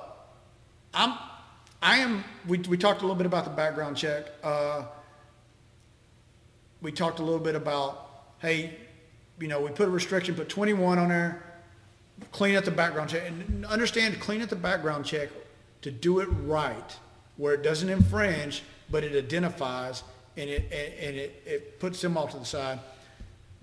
[0.94, 1.16] I'm
[1.82, 4.26] I am we we talked a little bit about the background check.
[4.42, 4.84] Uh,
[6.80, 8.08] we talked a little bit about
[8.40, 8.76] hey,
[9.42, 11.42] you know, we put a restriction, put 21 on there,
[12.30, 15.30] clean up the background check, and understand clean up the background check
[15.82, 16.96] to do it right,
[17.36, 20.04] where it doesn't infringe, but it identifies
[20.36, 22.78] and it and, it, it puts them off to the side.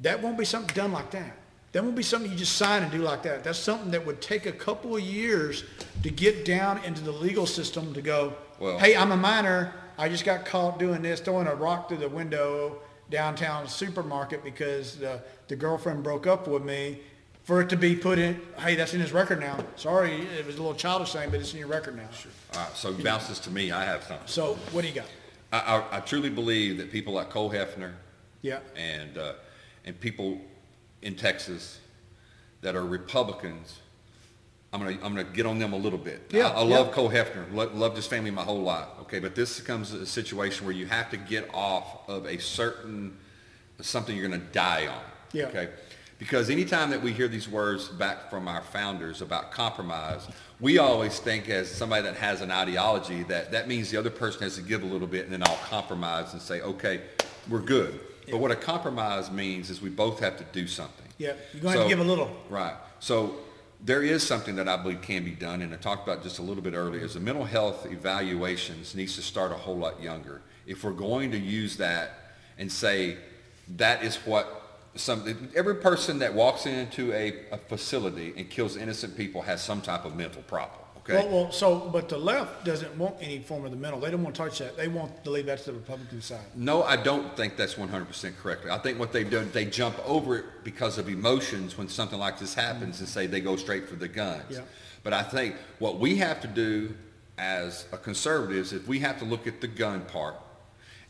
[0.01, 1.37] That won't be something done like that.
[1.71, 3.43] That won't be something you just sign and do like that.
[3.45, 5.63] That's something that would take a couple of years
[6.03, 9.73] to get down into the legal system to go, Well- hey, I'm a minor.
[9.97, 14.97] I just got caught doing this, throwing a rock through the window downtown supermarket because
[14.97, 16.99] the, the girlfriend broke up with me.
[17.43, 19.57] For it to be put in, hey, that's in his record now.
[19.75, 22.07] Sorry, it was a little childish thing, but it's in your record now.
[22.11, 22.29] Sure.
[22.53, 23.71] All right, so bounce this to me.
[23.71, 24.27] I have something.
[24.27, 25.05] So what do you got?
[25.51, 27.93] I, I, I truly believe that people like Cole Hefner
[28.43, 28.59] Yeah.
[28.75, 29.33] and uh,
[29.83, 30.39] and people
[31.01, 31.79] in Texas
[32.61, 33.79] that are Republicans,
[34.71, 36.29] I'm gonna I'm gonna get on them a little bit.
[36.31, 36.93] Yeah, I, I love yeah.
[36.93, 38.89] Cole Hefner, lo- loved his family my whole life.
[39.01, 43.17] Okay, but this becomes a situation where you have to get off of a certain
[43.81, 45.01] something you're gonna die on.
[45.33, 45.45] Yeah.
[45.45, 45.69] Okay.
[46.17, 50.27] Because anytime that we hear these words back from our founders about compromise,
[50.59, 54.41] we always think as somebody that has an ideology that that means the other person
[54.41, 57.01] has to give a little bit and then I'll compromise and say, okay,
[57.49, 57.99] we're good.
[58.29, 61.07] But what a compromise means is we both have to do something.
[61.17, 61.33] Yeah.
[61.53, 62.29] You're going to to give a little.
[62.49, 62.75] Right.
[62.99, 63.37] So
[63.83, 66.41] there is something that I believe can be done, and I talked about just a
[66.41, 70.41] little bit earlier, is the mental health evaluations needs to start a whole lot younger.
[70.67, 73.17] If we're going to use that and say
[73.77, 74.58] that is what
[74.99, 79.81] some, every person that walks into a, a facility and kills innocent people has some
[79.81, 81.13] type of mental problem, okay?
[81.13, 83.99] Well, well, so, but the left doesn't want any form of the mental.
[83.99, 84.77] They don't want to touch that.
[84.77, 86.39] They want to leave that to the Republican side.
[86.55, 88.65] No, I don't think that's 100% correct.
[88.65, 92.39] I think what they do, they jump over it because of emotions when something like
[92.39, 94.43] this happens and say they go straight for the guns.
[94.49, 94.61] Yeah.
[95.03, 96.93] But I think what we have to do
[97.37, 100.35] as a conservatives is we have to look at the gun part.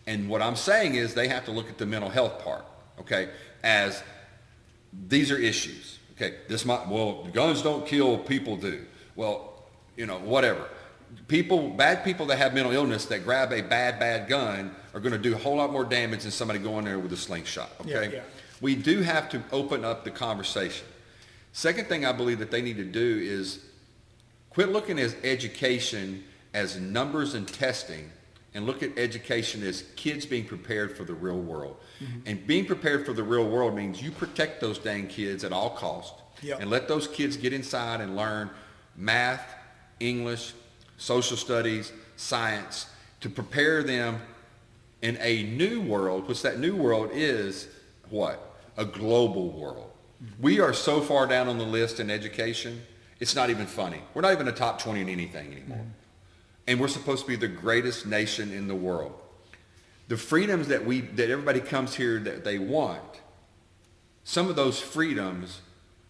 [0.06, 2.66] And what I'm saying is they have to look at the mental health part,
[3.00, 3.30] okay,
[3.64, 4.04] as
[5.08, 6.00] these are issues.
[6.16, 8.86] Okay, this might, well, guns don't kill, people do.
[9.16, 9.64] Well,
[9.96, 10.68] you know, whatever.
[11.28, 15.14] People, bad people that have mental illness that grab a bad, bad gun are going
[15.14, 17.92] to do a whole lot more damage than somebody going there with a slingshot, okay?
[17.92, 18.24] Yeah, yeah.
[18.62, 20.86] We do have to open up the conversation.
[21.54, 23.66] Second thing I believe that they need to do is
[24.50, 28.12] quit looking at education as numbers and testing
[28.54, 31.78] and look at education as kids being prepared for the real world.
[32.04, 32.20] Mm-hmm.
[32.26, 35.72] And being prepared for the real world means you protect those dang kids at all
[35.72, 36.62] cost Yep.
[36.62, 38.50] and let those kids get inside and learn
[38.96, 39.56] math,
[40.00, 40.54] English,
[40.98, 42.88] social studies, science
[43.22, 44.22] to prepare them
[45.02, 47.68] in a new world, which that new world is
[48.10, 48.56] what?
[48.78, 49.92] A global world.
[50.40, 52.82] We are so far down on the list in education,
[53.20, 54.02] it's not even funny.
[54.14, 55.86] We're not even a top 20 in anything anymore.
[56.70, 59.14] And we're supposed to be the greatest nation in the world.
[60.08, 63.22] The freedoms that we that everybody comes here that they want,
[64.24, 65.62] some of those freedoms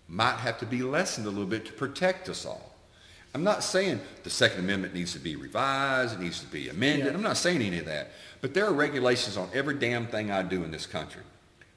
[0.10, 2.76] might have to be lessened a little bit to protect us all.
[3.34, 7.08] I'm not saying the Second Amendment needs to be revised, it needs to be amended.
[7.08, 7.14] Yeah.
[7.14, 8.12] I'm not saying any of that.
[8.42, 11.22] But there are regulations on every damn thing I do in this country.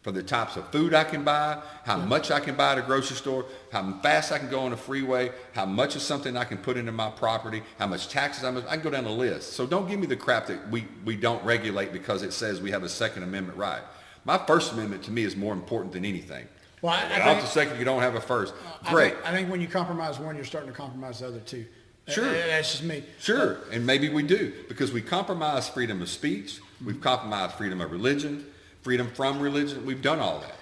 [0.02, 2.82] From the types of food I can buy, how much I can buy at a
[2.82, 6.42] grocery store, how fast I can go on a freeway, how much of something I
[6.42, 9.10] can put into my property, how much taxes I must, I can go down the
[9.10, 9.52] list.
[9.52, 12.72] So don't give me the crap that we, we don't regulate because it says we
[12.72, 13.82] have a Second Amendment right.
[14.24, 16.48] My First Amendment to me is more important than anything.
[16.80, 18.54] Well, I- I think- the second, you don't have a first.
[18.84, 19.14] I Great.
[19.14, 21.64] think- I think when you compromise one, you're starting to compromise the other two.
[22.08, 22.24] Sure.
[22.24, 23.04] That's just me.
[23.20, 27.92] Sure, and maybe we do, because we compromise freedom of speech, we've compromised freedom of
[27.92, 28.44] religion,
[28.82, 30.56] freedom from religion, we've done all that.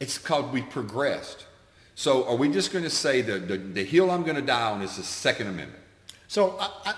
[0.00, 1.46] It's called we progressed.
[1.94, 4.70] So are we just going to say the, the, the hill I'm going to die
[4.70, 5.82] on is the Second Amendment?
[6.28, 6.94] So I, I,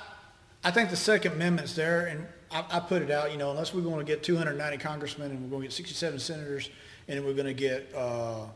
[0.64, 3.74] I think the Second Amendment's there, and I, I put it out, you know, unless
[3.74, 6.70] we're going to get 290 congressmen and we're going to get 67 senators,
[7.08, 8.46] and we're going to get uh,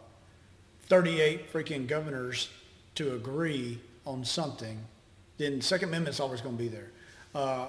[0.87, 2.49] 38 freaking governors
[2.95, 4.79] to agree on something,
[5.37, 6.91] then Second Amendment's always going to be there.
[7.35, 7.69] Uh,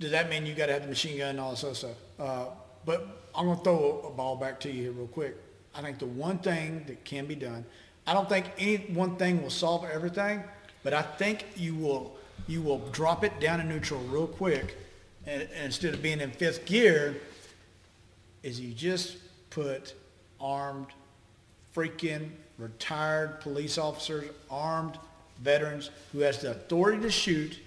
[0.00, 1.96] does that mean you got to have the machine gun and all this other stuff?
[2.18, 2.46] Uh,
[2.86, 5.36] but I'm going to throw a ball back to you here real quick.
[5.74, 7.64] I think the one thing that can be done,
[8.06, 10.42] I don't think any one thing will solve everything,
[10.82, 12.16] but I think you will
[12.46, 14.76] you will drop it down to neutral real quick,
[15.26, 17.20] and, and instead of being in fifth gear,
[18.42, 19.18] is you just
[19.50, 19.94] put
[20.40, 20.86] armed
[21.74, 24.98] freaking retired police officers, armed
[25.42, 27.58] veterans who has the authority to shoot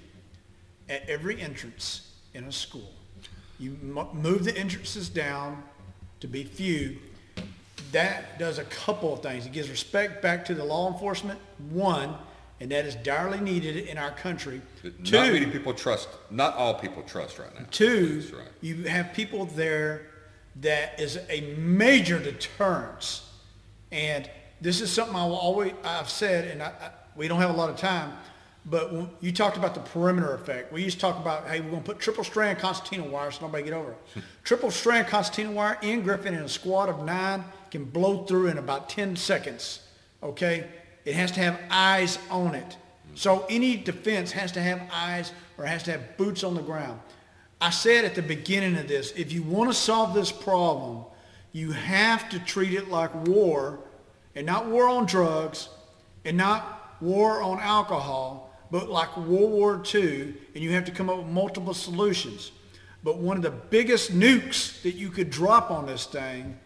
[0.90, 2.92] at every entrance in a school.
[3.62, 3.78] You
[4.14, 5.64] move the entrances down
[6.20, 6.98] to be few.
[7.92, 9.46] That does a couple of things.
[9.46, 11.40] It gives respect back to the law enforcement,
[11.70, 12.16] one,
[12.60, 14.62] and that is direly needed in our country.
[14.84, 17.68] Not many people trust, not all people trust right now.
[17.70, 18.48] Two, right.
[18.62, 20.08] you have people there
[20.62, 23.30] that is a major deterrence.
[23.92, 24.28] And
[24.60, 27.58] this is something I will always, I've said, and I, I, we don't have a
[27.58, 28.14] lot of time,
[28.66, 30.72] but when you talked about the perimeter effect.
[30.72, 33.46] We used to talk about, hey, we're going to put triple strand concertina wire so
[33.46, 34.24] nobody get over it.
[34.44, 38.58] triple strand concertina wire in Griffin in a squad of nine can blow through in
[38.58, 39.82] about 10 seconds.
[40.22, 40.68] Okay?
[41.06, 42.78] It has to have eyes on it.
[43.16, 47.00] So any defense has to have eyes or has to have boots on the ground.
[47.60, 51.06] I said at the beginning of this, if you want to solve this problem,
[51.52, 53.80] you have to treat it like war
[54.36, 55.70] and not war on drugs
[56.26, 61.10] and not war on alcohol, but like World War II, and you have to come
[61.10, 62.52] up with multiple solutions.
[63.04, 66.58] But one of the biggest nukes that you could drop on this thing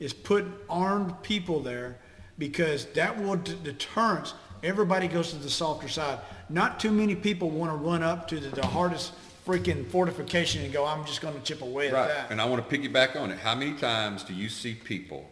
[0.00, 1.98] is put armed people there
[2.38, 4.34] because that will d- deterrence.
[4.64, 6.18] Everybody goes to the softer side.
[6.48, 9.12] Not too many people want to run up to the, the hardest
[9.46, 12.30] freaking fortification and go, I'm just going to chip away at Right, that.
[12.30, 13.38] and I want to piggyback on it.
[13.38, 15.28] How many times do you see people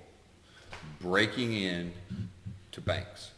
[1.01, 1.93] breaking in
[2.73, 3.31] to banks?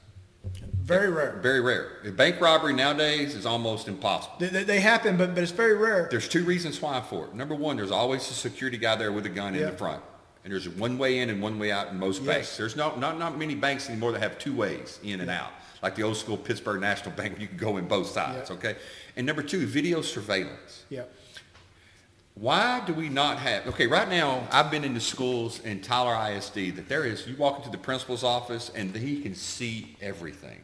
[0.93, 1.39] Very rare.
[1.43, 2.13] Very rare.
[2.13, 4.37] Bank robbery nowadays is almost impossible.
[4.39, 6.09] They, they, they happen, but, but it's very rare.
[6.11, 7.35] There's two reasons why for it.
[7.35, 10.03] Number one, there's always a security guy there with a gun in the front.
[10.45, 12.27] And there's one way in and one way out in most Yes.
[12.35, 12.57] banks.
[12.57, 15.51] There's not, not, not many banks anymore that have two ways in and out.
[15.83, 18.57] Like the old school Pittsburgh National Bank, where you can go in both sides, Yeah.
[18.57, 18.77] okay?
[19.17, 20.85] And number two, video surveillance.
[20.91, 21.05] Yeah.
[22.35, 26.15] Why do we not have, okay, right now, I've been in the schools in Tyler
[26.35, 30.59] ISD that there is, you walk into the principal's office and he can see everything.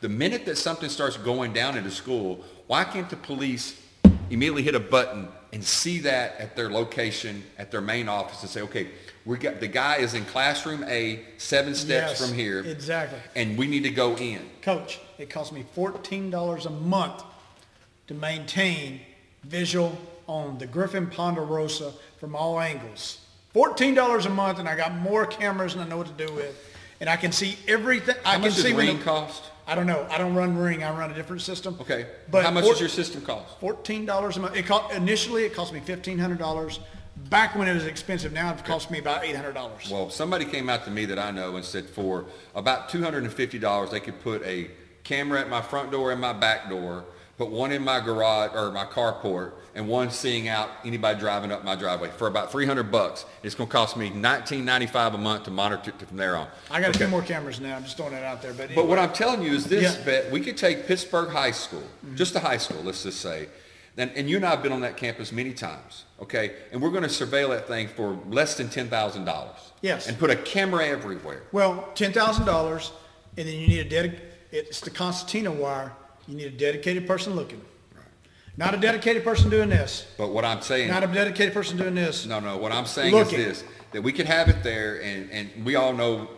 [0.00, 3.80] The minute that something starts going down in the school, why can't the police
[4.30, 8.50] immediately hit a button and see that at their location, at their main office and
[8.50, 8.88] say, okay,
[9.24, 13.18] we got, the guy is in classroom A, seven steps Yes, from here, Exactly.
[13.34, 14.40] and we need to go in.
[14.62, 17.22] Coach, it costs me fourteen dollars a month
[18.06, 19.00] to maintain
[19.44, 23.18] visual on the Griffin Ponderosa from all angles.
[23.52, 26.32] Fourteen dollars a month, and I got more cameras than I know what to do
[26.32, 26.56] with,
[27.00, 28.14] and I can see everything.
[28.24, 29.42] I How can much does see when Ring the- cost?
[29.68, 30.06] I don't know.
[30.10, 30.82] I don't run Ring.
[30.82, 31.76] I run a different system.
[31.78, 33.60] Okay, but how much does your system cost?
[33.60, 34.56] Fourteen dollars a month.
[34.56, 36.80] It cost, initially it cost me fifteen hundred dollars.
[37.28, 39.90] Back when it was expensive, now it costs me about eight hundred dollars.
[39.90, 43.24] Well, somebody came out to me that I know and said for about two hundred
[43.24, 44.70] and fifty dollars, they could put a
[45.04, 47.04] camera at my front door and my back door,
[47.38, 51.64] put one in my garage or my carport, and one seeing out anybody driving up
[51.64, 53.24] my driveway for about three hundred bucks.
[53.42, 56.48] It's going to cost me nineteen ninety-five a month to monitor it from there on.
[56.70, 57.76] I got a few more cameras now.
[57.76, 58.52] I'm just throwing it out there.
[58.52, 59.90] But, But what I'm telling you is this, Yeah.
[59.90, 60.04] Mm-hmm.
[60.04, 61.84] Bet, we could take Pittsburg High School,
[62.14, 63.48] just a high school, let's just say,
[63.96, 66.52] and, and you and I have been on that campus many times, okay?
[66.72, 69.72] And we're going to surveil that thing for less than ten thousand dollars.
[69.80, 70.08] Yes.
[70.08, 71.42] And put a camera everywhere.
[71.52, 72.90] Well, ten thousand dollars,
[73.36, 74.18] and then you need a dedic.
[74.50, 75.92] It's the concertina wire.
[76.28, 77.60] You need a dedicated person looking.
[77.94, 78.04] Right.
[78.56, 80.06] Not a dedicated person doing this.
[80.18, 82.26] But what I'm saying, Not a dedicated person doing this.
[82.26, 83.40] no, no, what I'm saying Looking.
[83.40, 86.28] is this, that we could have it there, and, and we all know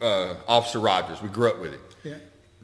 [0.00, 1.20] uh, Officer Rogers.
[1.20, 1.80] We grew up with him.
[2.04, 2.14] Yeah.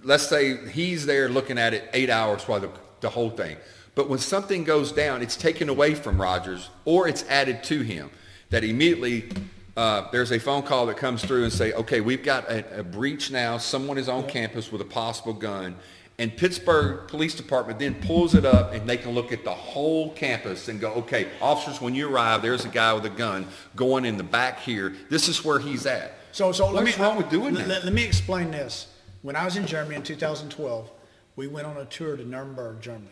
[0.05, 2.70] let's say he's there looking at it eight hours while the,
[3.01, 3.57] the whole thing.
[3.97, 8.11] But when something goes down, it's taken away from Rogers or it's added to him.
[8.51, 9.29] That immediately
[9.76, 12.83] uh, there's a phone call that comes through and say, okay, we've got a, a
[12.85, 13.59] breach now.
[13.59, 15.74] Someone is on campus with a possible gun.
[16.20, 20.10] And Pittsburg Police Department then pulls it up and they can look at the whole
[20.14, 23.46] campus and go, okay, officers, when you arrive, there's a guy with a gun
[23.76, 24.94] going in the back here.
[25.10, 26.14] This is where he's at.
[26.32, 27.84] So, so let me, What's wrong with doing let, that?
[27.84, 28.88] Let, me explain this.
[29.22, 30.90] When I was in Germany in 2012,
[31.36, 33.06] we went on a tour to Nuremberg, Germany.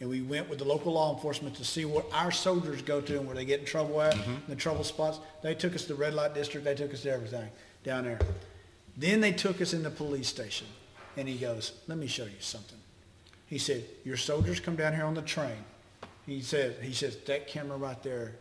[0.00, 3.18] And we went with the local law enforcement to see what our soldiers go to
[3.18, 4.34] and where they get in trouble at, Mm-hmm.
[4.48, 5.20] the trouble spots.
[5.42, 6.64] They took us to the red light district.
[6.64, 7.48] They took us to everything
[7.84, 8.18] down there.
[8.96, 10.66] Then they took us in the police station.
[11.20, 12.78] And he goes, let me show you something.
[13.44, 15.64] He said, your soldiers come down here on the train.
[16.24, 18.36] He said, he says, that camera right there,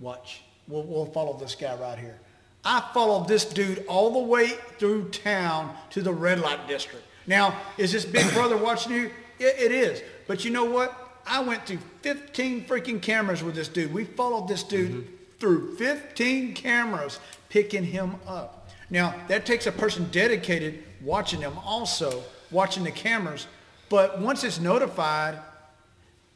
[0.00, 0.40] watch.
[0.66, 2.18] We'll, we'll follow this guy right here.
[2.64, 7.04] I followed this dude all the way through town to the red light district.
[7.26, 9.10] Now, is this big brother watching you?
[9.38, 10.02] It, it is.
[10.26, 11.20] But you know what?
[11.26, 13.92] I went through 15 freaking cameras with this dude.
[13.92, 15.14] We followed this dude mm-hmm.
[15.38, 17.20] through 15 cameras
[17.50, 18.70] picking him up.
[18.88, 23.46] Now, that takes a person dedicated watching them also, watching the cameras.
[23.88, 25.38] But once it's notified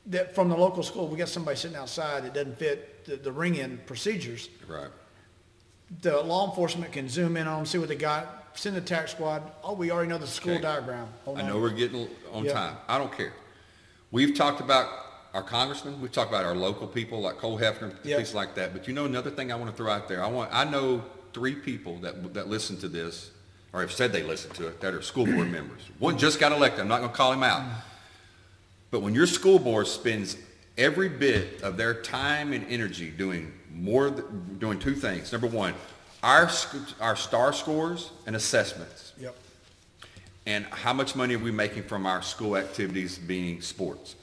[0.07, 3.33] that from the local school, we got somebody sitting outside that doesn't fit the, the
[3.33, 4.89] ring-in procedures, Right.
[6.03, 9.13] the law enforcement can zoom in on them, see what they got, send the tax
[9.13, 9.43] squad.
[9.65, 10.63] Oh, we already know the school Okay.
[10.63, 11.09] diagram.
[11.25, 11.49] Hold I on.
[11.49, 12.53] know we're getting on Yeah.
[12.53, 12.77] time.
[12.89, 13.33] I don't care.
[14.11, 14.89] We've talked about
[15.35, 16.01] our congressmen.
[16.01, 18.17] We've talked about our local people like Cole Hefner, Yep.
[18.19, 18.73] things like that.
[18.73, 20.23] But you know another thing I want to throw out there.
[20.25, 20.51] I want.
[20.55, 21.05] I know
[21.35, 23.31] three people that that listen to this,
[23.73, 25.83] or have said they listen to it, that are school board members.
[25.99, 26.81] One just got elected.
[26.81, 27.63] I'm not going to call him out.
[28.91, 30.37] But when your school board spends
[30.79, 35.33] every bit of their time and energy doing more, doing two things.
[35.33, 35.75] Number one,
[36.23, 36.51] our
[37.01, 39.35] our STAAR scores and assessments Yep.
[40.47, 44.17] and how much money are we making from our school activities being sports?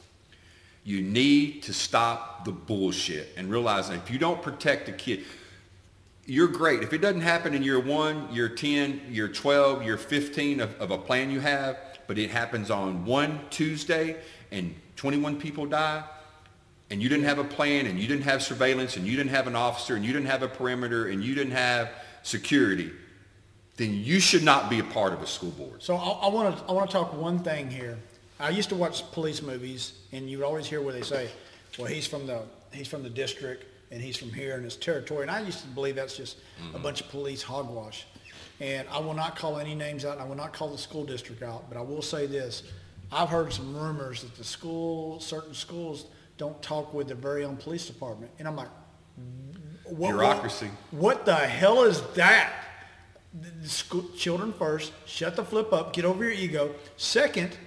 [0.84, 5.24] You need to stop the bullshit and realize that if you don't protect the kid,
[6.26, 6.84] you're great.
[6.84, 10.92] If it doesn't happen in year one, year 10, year 12, year 15 of, of
[10.92, 14.18] a plan you have, but it happens on one Tuesday
[14.52, 16.04] and 21 people die,
[16.90, 19.48] and you didn't have a plan and you didn't have surveillance and you didn't have
[19.48, 21.90] an officer and you didn't have a perimeter and you didn't have
[22.22, 22.92] security,
[23.78, 25.82] then you should not be a part of a school board.
[25.82, 27.98] So I want to I want to talk one thing here.
[28.40, 31.30] I used to watch police movies, and you would always hear where they say,
[31.80, 35.22] "Well, he's from the he's from the district, and he's from here in his territory."
[35.22, 36.84] And I used to believe that's just a mm-hmm.
[36.84, 38.06] bunch of police hogwash.
[38.60, 41.06] And I will not call any names out, and I will not call the school
[41.06, 41.70] district out.
[41.70, 42.64] But I will say this:
[43.12, 47.58] I've heard some rumors that the school, certain schools, don't talk with their very own
[47.58, 48.70] police department, and I'm like,
[49.86, 50.70] what, what- Bureaucracy.
[50.92, 52.64] what the hell is that?
[53.64, 56.76] school, children first, shut the flip up, get over your ego.
[56.98, 57.58] Second,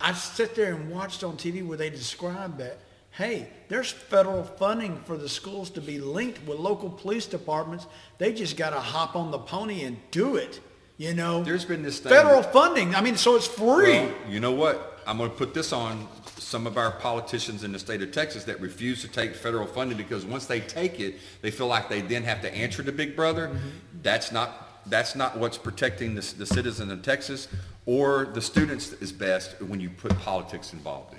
[0.00, 2.78] I sit there and watched on TV where they described that,
[3.18, 7.84] hey, there's federal funding for the schools to be linked with local police departments.
[8.18, 10.60] They just got to hop on the pony and do it.
[10.98, 12.10] You know, There's been this thing.
[12.10, 12.94] federal funding.
[12.94, 13.98] I mean, so it's free.
[13.98, 15.00] Well, you know what?
[15.04, 16.06] I'm going to put this on
[16.38, 19.96] some of our politicians in the state of Texas that refuse to take federal funding
[19.96, 23.16] because once they take it, they feel like they then have to answer to Big
[23.16, 23.48] Brother.
[23.48, 23.68] Mm-hmm.
[24.02, 27.48] That's not that's not what's protecting the, the citizens of Texas
[27.84, 31.17] or the students is best when you put politics involved in.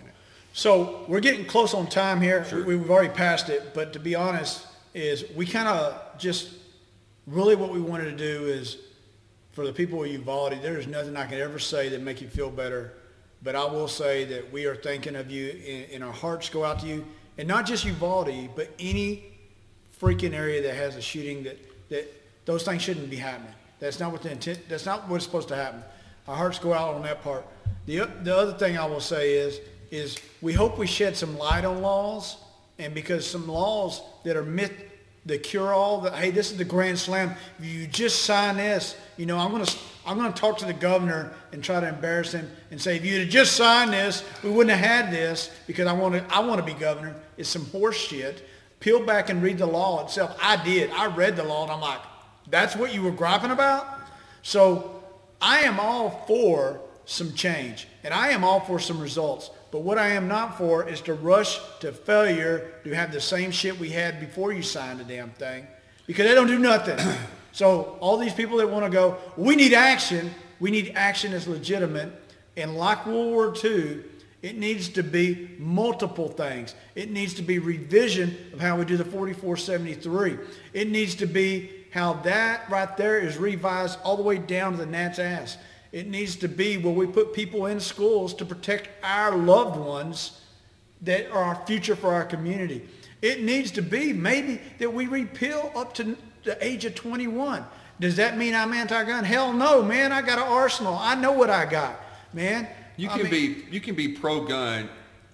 [0.60, 2.43] So we're getting close on time here.
[2.43, 2.66] Sure.
[2.66, 6.49] We, we've already passed it, but to be honest, is we kind of just
[7.28, 8.76] really what we wanted to do is
[9.53, 12.28] for the people of Uvalde, there is nothing I can ever say that make you
[12.28, 12.91] feel better.
[13.41, 16.66] But I will say that we are thinking of you, and, and our hearts go
[16.66, 17.05] out to you,
[17.38, 19.24] and not just Uvalde, but any
[20.01, 21.57] freaking area that has a shooting that
[21.88, 23.53] that those things shouldn't be happening.
[23.80, 24.68] That's not what the intent.
[24.68, 25.86] That's not what's supposed to happen.
[26.28, 27.45] Our hearts go out on that part.
[27.86, 29.62] The the other thing I will say is
[29.92, 32.38] is we hope we shed some light on laws,
[32.78, 34.74] and because some laws that are myth,
[35.26, 37.36] the cure-all, that hey, this is the grand slam.
[37.60, 39.66] If you just sign this, you know, I'm gonna
[40.06, 43.20] I'm gonna talk to the governor and try to embarrass him and say, if you
[43.20, 46.66] had just signed this, we wouldn't have had this because I want to I want
[46.66, 47.16] to be governor.
[47.38, 48.48] It's some horse shit.
[48.80, 50.38] Peel back and read the law itself.
[50.42, 50.90] I did.
[50.92, 52.00] I read the law and I'm like,
[52.50, 53.86] that's what you were griping about?
[54.42, 55.04] So
[55.42, 59.50] I am all for some change and I am all for some results.
[59.72, 63.51] But what I am not for is to rush to failure to have the same
[63.51, 65.67] shit we had before you signed the damn thing
[66.07, 66.97] because they don't do nothing.
[67.51, 70.34] so all these people that want to go, we need action.
[70.59, 72.11] We need action that's legitimate.
[72.57, 74.03] And like World War II,
[74.41, 76.74] it needs to be multiple things.
[76.95, 80.38] It needs to be revision of how we do the 4473.
[80.74, 84.78] It needs to be how that right there is revised all the way down to
[84.78, 85.57] the gnat's ass.
[85.92, 90.42] It needs to be where we put people in schools to protect our loved ones
[91.02, 92.88] that are our future for our community.
[93.22, 97.66] It needs to be maybe that we repeal up to the age of 21.
[98.00, 99.24] Does that mean I'm anti-gun?
[99.26, 100.12] Hell no, man.
[100.12, 100.96] I got an arsenal.
[100.96, 102.00] I know what I got,
[102.34, 102.68] man.
[102.96, 104.90] You I can mean, be you can be pro-gun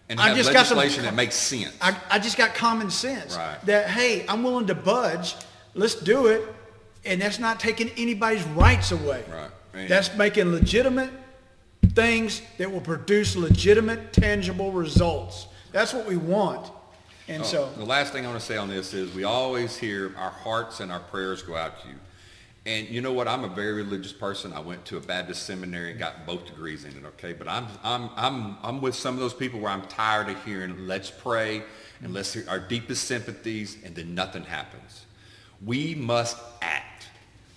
[0.10, 1.76] and I have just got some- legislation that makes sense.
[1.82, 3.58] I, I just got common sense Right.
[3.66, 5.36] that hey, I'm willing to budge.
[5.74, 6.42] Let's do it,
[7.04, 9.24] and that's not taking anybody's rights away.
[9.32, 9.50] Right.
[9.76, 9.90] Man.
[9.90, 11.12] That's making legitimate
[11.94, 15.48] things that will produce legitimate, tangible results.
[15.72, 16.72] That's what we want.
[17.28, 19.78] And oh, so, The last thing I want to say on this is we always
[19.78, 21.96] hear our hearts and our prayers go out to you.
[22.68, 23.28] And you know what?
[23.28, 24.54] I'm a very religious person.
[24.54, 27.34] I went to a Baptist seminary and got both degrees in it, okay?
[27.34, 30.88] But I'm, I'm, I'm, I'm with some of those people where I'm tired of hearing,
[30.88, 31.64] let's pray
[32.02, 35.06] and let's hear our deepest sympathies and then nothing happens.
[35.64, 37.08] We must act.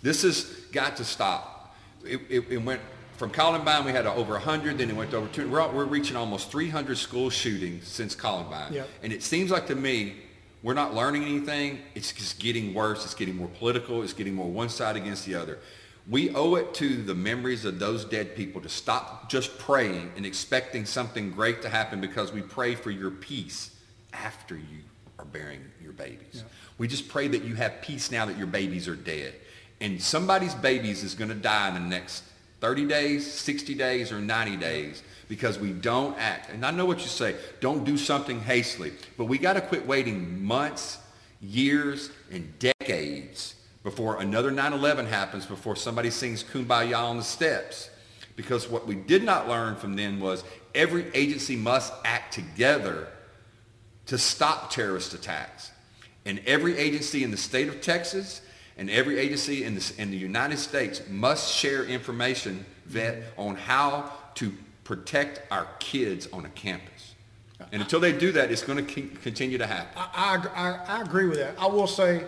[0.02, 1.57] This has got to stop.
[2.04, 2.80] It, it, it went
[3.18, 5.50] from Columbine, we had over 100, then it went to over 200.
[5.50, 8.72] We're, we're reaching almost 300 school shootings since Columbine.
[8.72, 8.88] Yep.
[9.02, 10.14] And it seems like to me,
[10.62, 11.80] we're not learning anything.
[11.96, 13.04] It's just getting worse.
[13.04, 14.02] It's getting more political.
[14.02, 15.58] It's getting more one side against the other.
[16.08, 20.24] We owe it to the memories of those dead people to stop just praying and
[20.24, 23.74] expecting something great to happen because we pray for your peace
[24.12, 24.82] after you
[25.18, 26.44] are burying your babies.
[26.78, 29.34] We just pray that you have peace now that your babies are dead.
[29.80, 32.24] And somebody's babies is going to die in the next
[32.60, 36.50] 30 days, 60 days, or 90 days because we don't act.
[36.50, 37.36] And I know what you say.
[37.60, 38.92] Don't do something hastily.
[39.16, 40.98] But we got to quit waiting months,
[41.40, 43.54] years, and decades
[43.84, 47.90] before another 9-11 happens, before somebody sings Kumbaya on the steps.
[48.36, 53.08] Because what we did not learn from then was every agency must act together
[54.06, 55.70] to stop terrorist attacks.
[56.24, 58.40] And every agency in the state of Texas
[58.78, 64.10] and every agency in the, in the United States must share information, vet, on how
[64.36, 64.52] to
[64.84, 67.14] protect our kids on a campus.
[67.72, 69.92] And until they do that, it's going to continue to happen.
[69.96, 71.54] I, I, I, I agree with that.
[71.58, 72.24] I will say,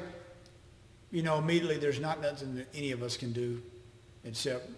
[1.12, 3.62] you know, immediately there's not nothing that any of us can do
[4.24, 4.68] except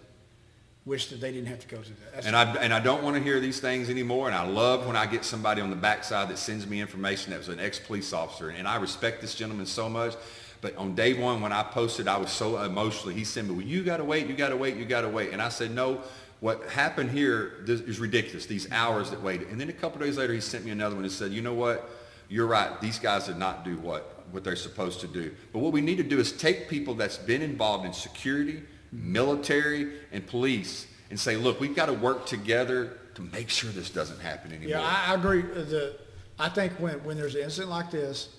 [0.85, 2.13] wish that they didn't have to go through that.
[2.13, 4.27] That's And I, and I don't want to hear these things anymore.
[4.27, 7.39] And I love when I get somebody on the backside that sends me information that
[7.39, 8.49] was an ex-police officer.
[8.49, 10.13] And I respect this gentleman so much.
[10.63, 13.13] But on day one, when I posted, I was so emotional.
[13.13, 15.33] He said, well, you got to wait, you got to wait, you got to wait.
[15.33, 16.01] And I said, no,
[16.39, 19.49] what happened here is ridiculous, these hours that waited.
[19.49, 21.53] And then a couple days later, he sent me another one and said, you know
[21.53, 21.89] what?
[22.29, 22.79] You're right.
[22.79, 25.35] These guys did not do what, what they're supposed to do.
[25.51, 29.95] But what we need to do is take people that's been involved in security, military,
[30.13, 34.21] and police and say, look, we've got to work together to make sure this doesn't
[34.21, 34.79] happen anymore.
[34.79, 35.41] Yeah, I, I agree.
[35.41, 35.99] Uh, the,
[36.39, 38.29] I think when, when there's an incident like this,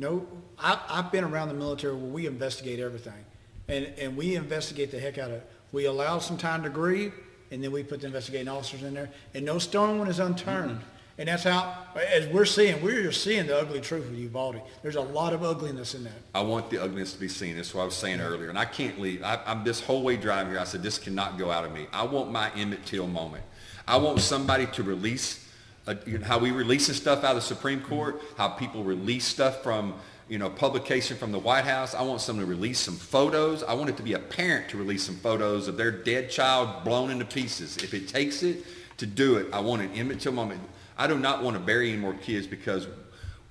[0.00, 0.26] no,
[0.58, 3.24] I, I've been around the military where we investigate everything.
[3.68, 5.50] And, and we investigate the heck out of it.
[5.72, 7.14] We allow some time to grieve,
[7.52, 10.72] and then we put the investigating officers in there, and no stone one is unturned.
[10.72, 10.84] Mm-hmm.
[11.18, 14.62] And that's how, as we're seeing, we're just seeing the ugly truth with Uvalde.
[14.82, 16.14] There's a lot of ugliness in that.
[16.34, 17.56] I want the ugliness to be seen.
[17.56, 18.32] That's what I was saying mm-hmm.
[18.32, 18.48] earlier.
[18.48, 19.22] And I can't leave.
[19.22, 20.60] I, I'm this whole way driving here.
[20.60, 21.88] I said, this cannot go out of me.
[21.92, 23.44] I want my Emmett Till moment.
[23.86, 25.46] I want somebody to release
[25.86, 29.24] uh, you know, how we releasing stuff out of the Supreme Court, how people release
[29.24, 29.94] stuff from,
[30.28, 31.94] you know, publication from the White House.
[31.94, 33.62] I want someone to release some photos.
[33.62, 36.84] I want it to be a parent to release some photos of their dead child
[36.84, 37.78] blown into pieces.
[37.78, 38.64] If it takes it
[38.98, 40.60] to do it, I want an Emmett Till moment.
[40.96, 42.86] I do not want to bury any more kids because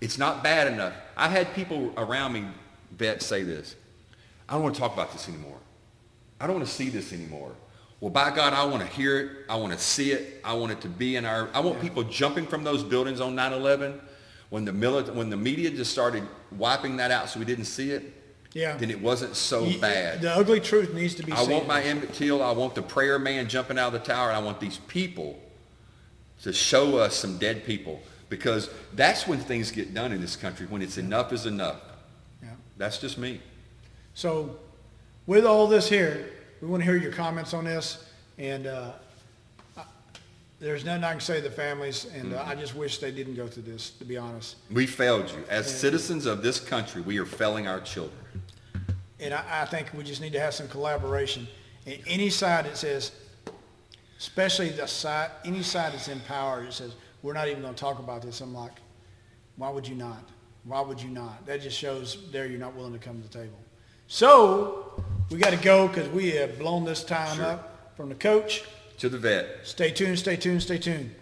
[0.01, 0.93] it's not bad enough.
[1.17, 2.45] I had people around me,
[2.91, 3.75] vet, say this.
[4.47, 5.57] I don't want to talk about this anymore.
[6.39, 7.51] I don't want to see this anymore.
[8.01, 9.29] Well, by God, I want to hear it.
[9.49, 10.41] I want to see it.
[10.43, 13.35] I want it to be in our, I want people jumping from those buildings on
[13.35, 13.99] 9-11
[14.49, 16.23] when the, mili- when the media just started
[16.57, 18.13] wiping that out so we didn't see it.
[18.53, 18.77] Yeah.
[18.77, 20.21] Then it wasn't so You- bad.
[20.21, 21.51] The ugly truth needs to be I seen.
[21.51, 22.41] want my Emmett Till.
[22.41, 24.29] I want the prayer man jumping out of the tower.
[24.29, 25.37] And I want these people
[26.43, 30.65] to show us some dead people because that's when things get done in this country,
[30.67, 31.81] when it's enough is enough.
[32.41, 32.49] Yeah.
[32.77, 33.41] That's just me.
[34.13, 34.55] So
[35.27, 38.05] with all this here, we want to hear your comments on this.
[38.37, 38.91] And uh,
[39.77, 39.83] I-
[40.59, 43.35] there's nothing I can say to the families, and uh, I just wish they didn't
[43.35, 44.57] go through this, to be honest.
[44.71, 45.43] We failed you.
[45.49, 48.17] As citizens of this country, we are failing our children.
[49.19, 51.47] And I, I think we just need to have some collaboration.
[51.85, 53.11] And any side that says,
[54.17, 57.79] especially the side, any side that's in power that says, we're not even going to
[57.79, 58.73] talk about this, I'm like,
[59.57, 60.29] why would you not?
[60.63, 61.45] Why would you not?
[61.45, 63.59] That just shows there you're not willing to come to the table.
[64.07, 67.45] So we got to go because we have blown this time Sure.
[67.45, 68.63] up from the coach.
[68.99, 69.59] To the vet.
[69.63, 71.15] Stay tuned, stay tuned, stay tuned.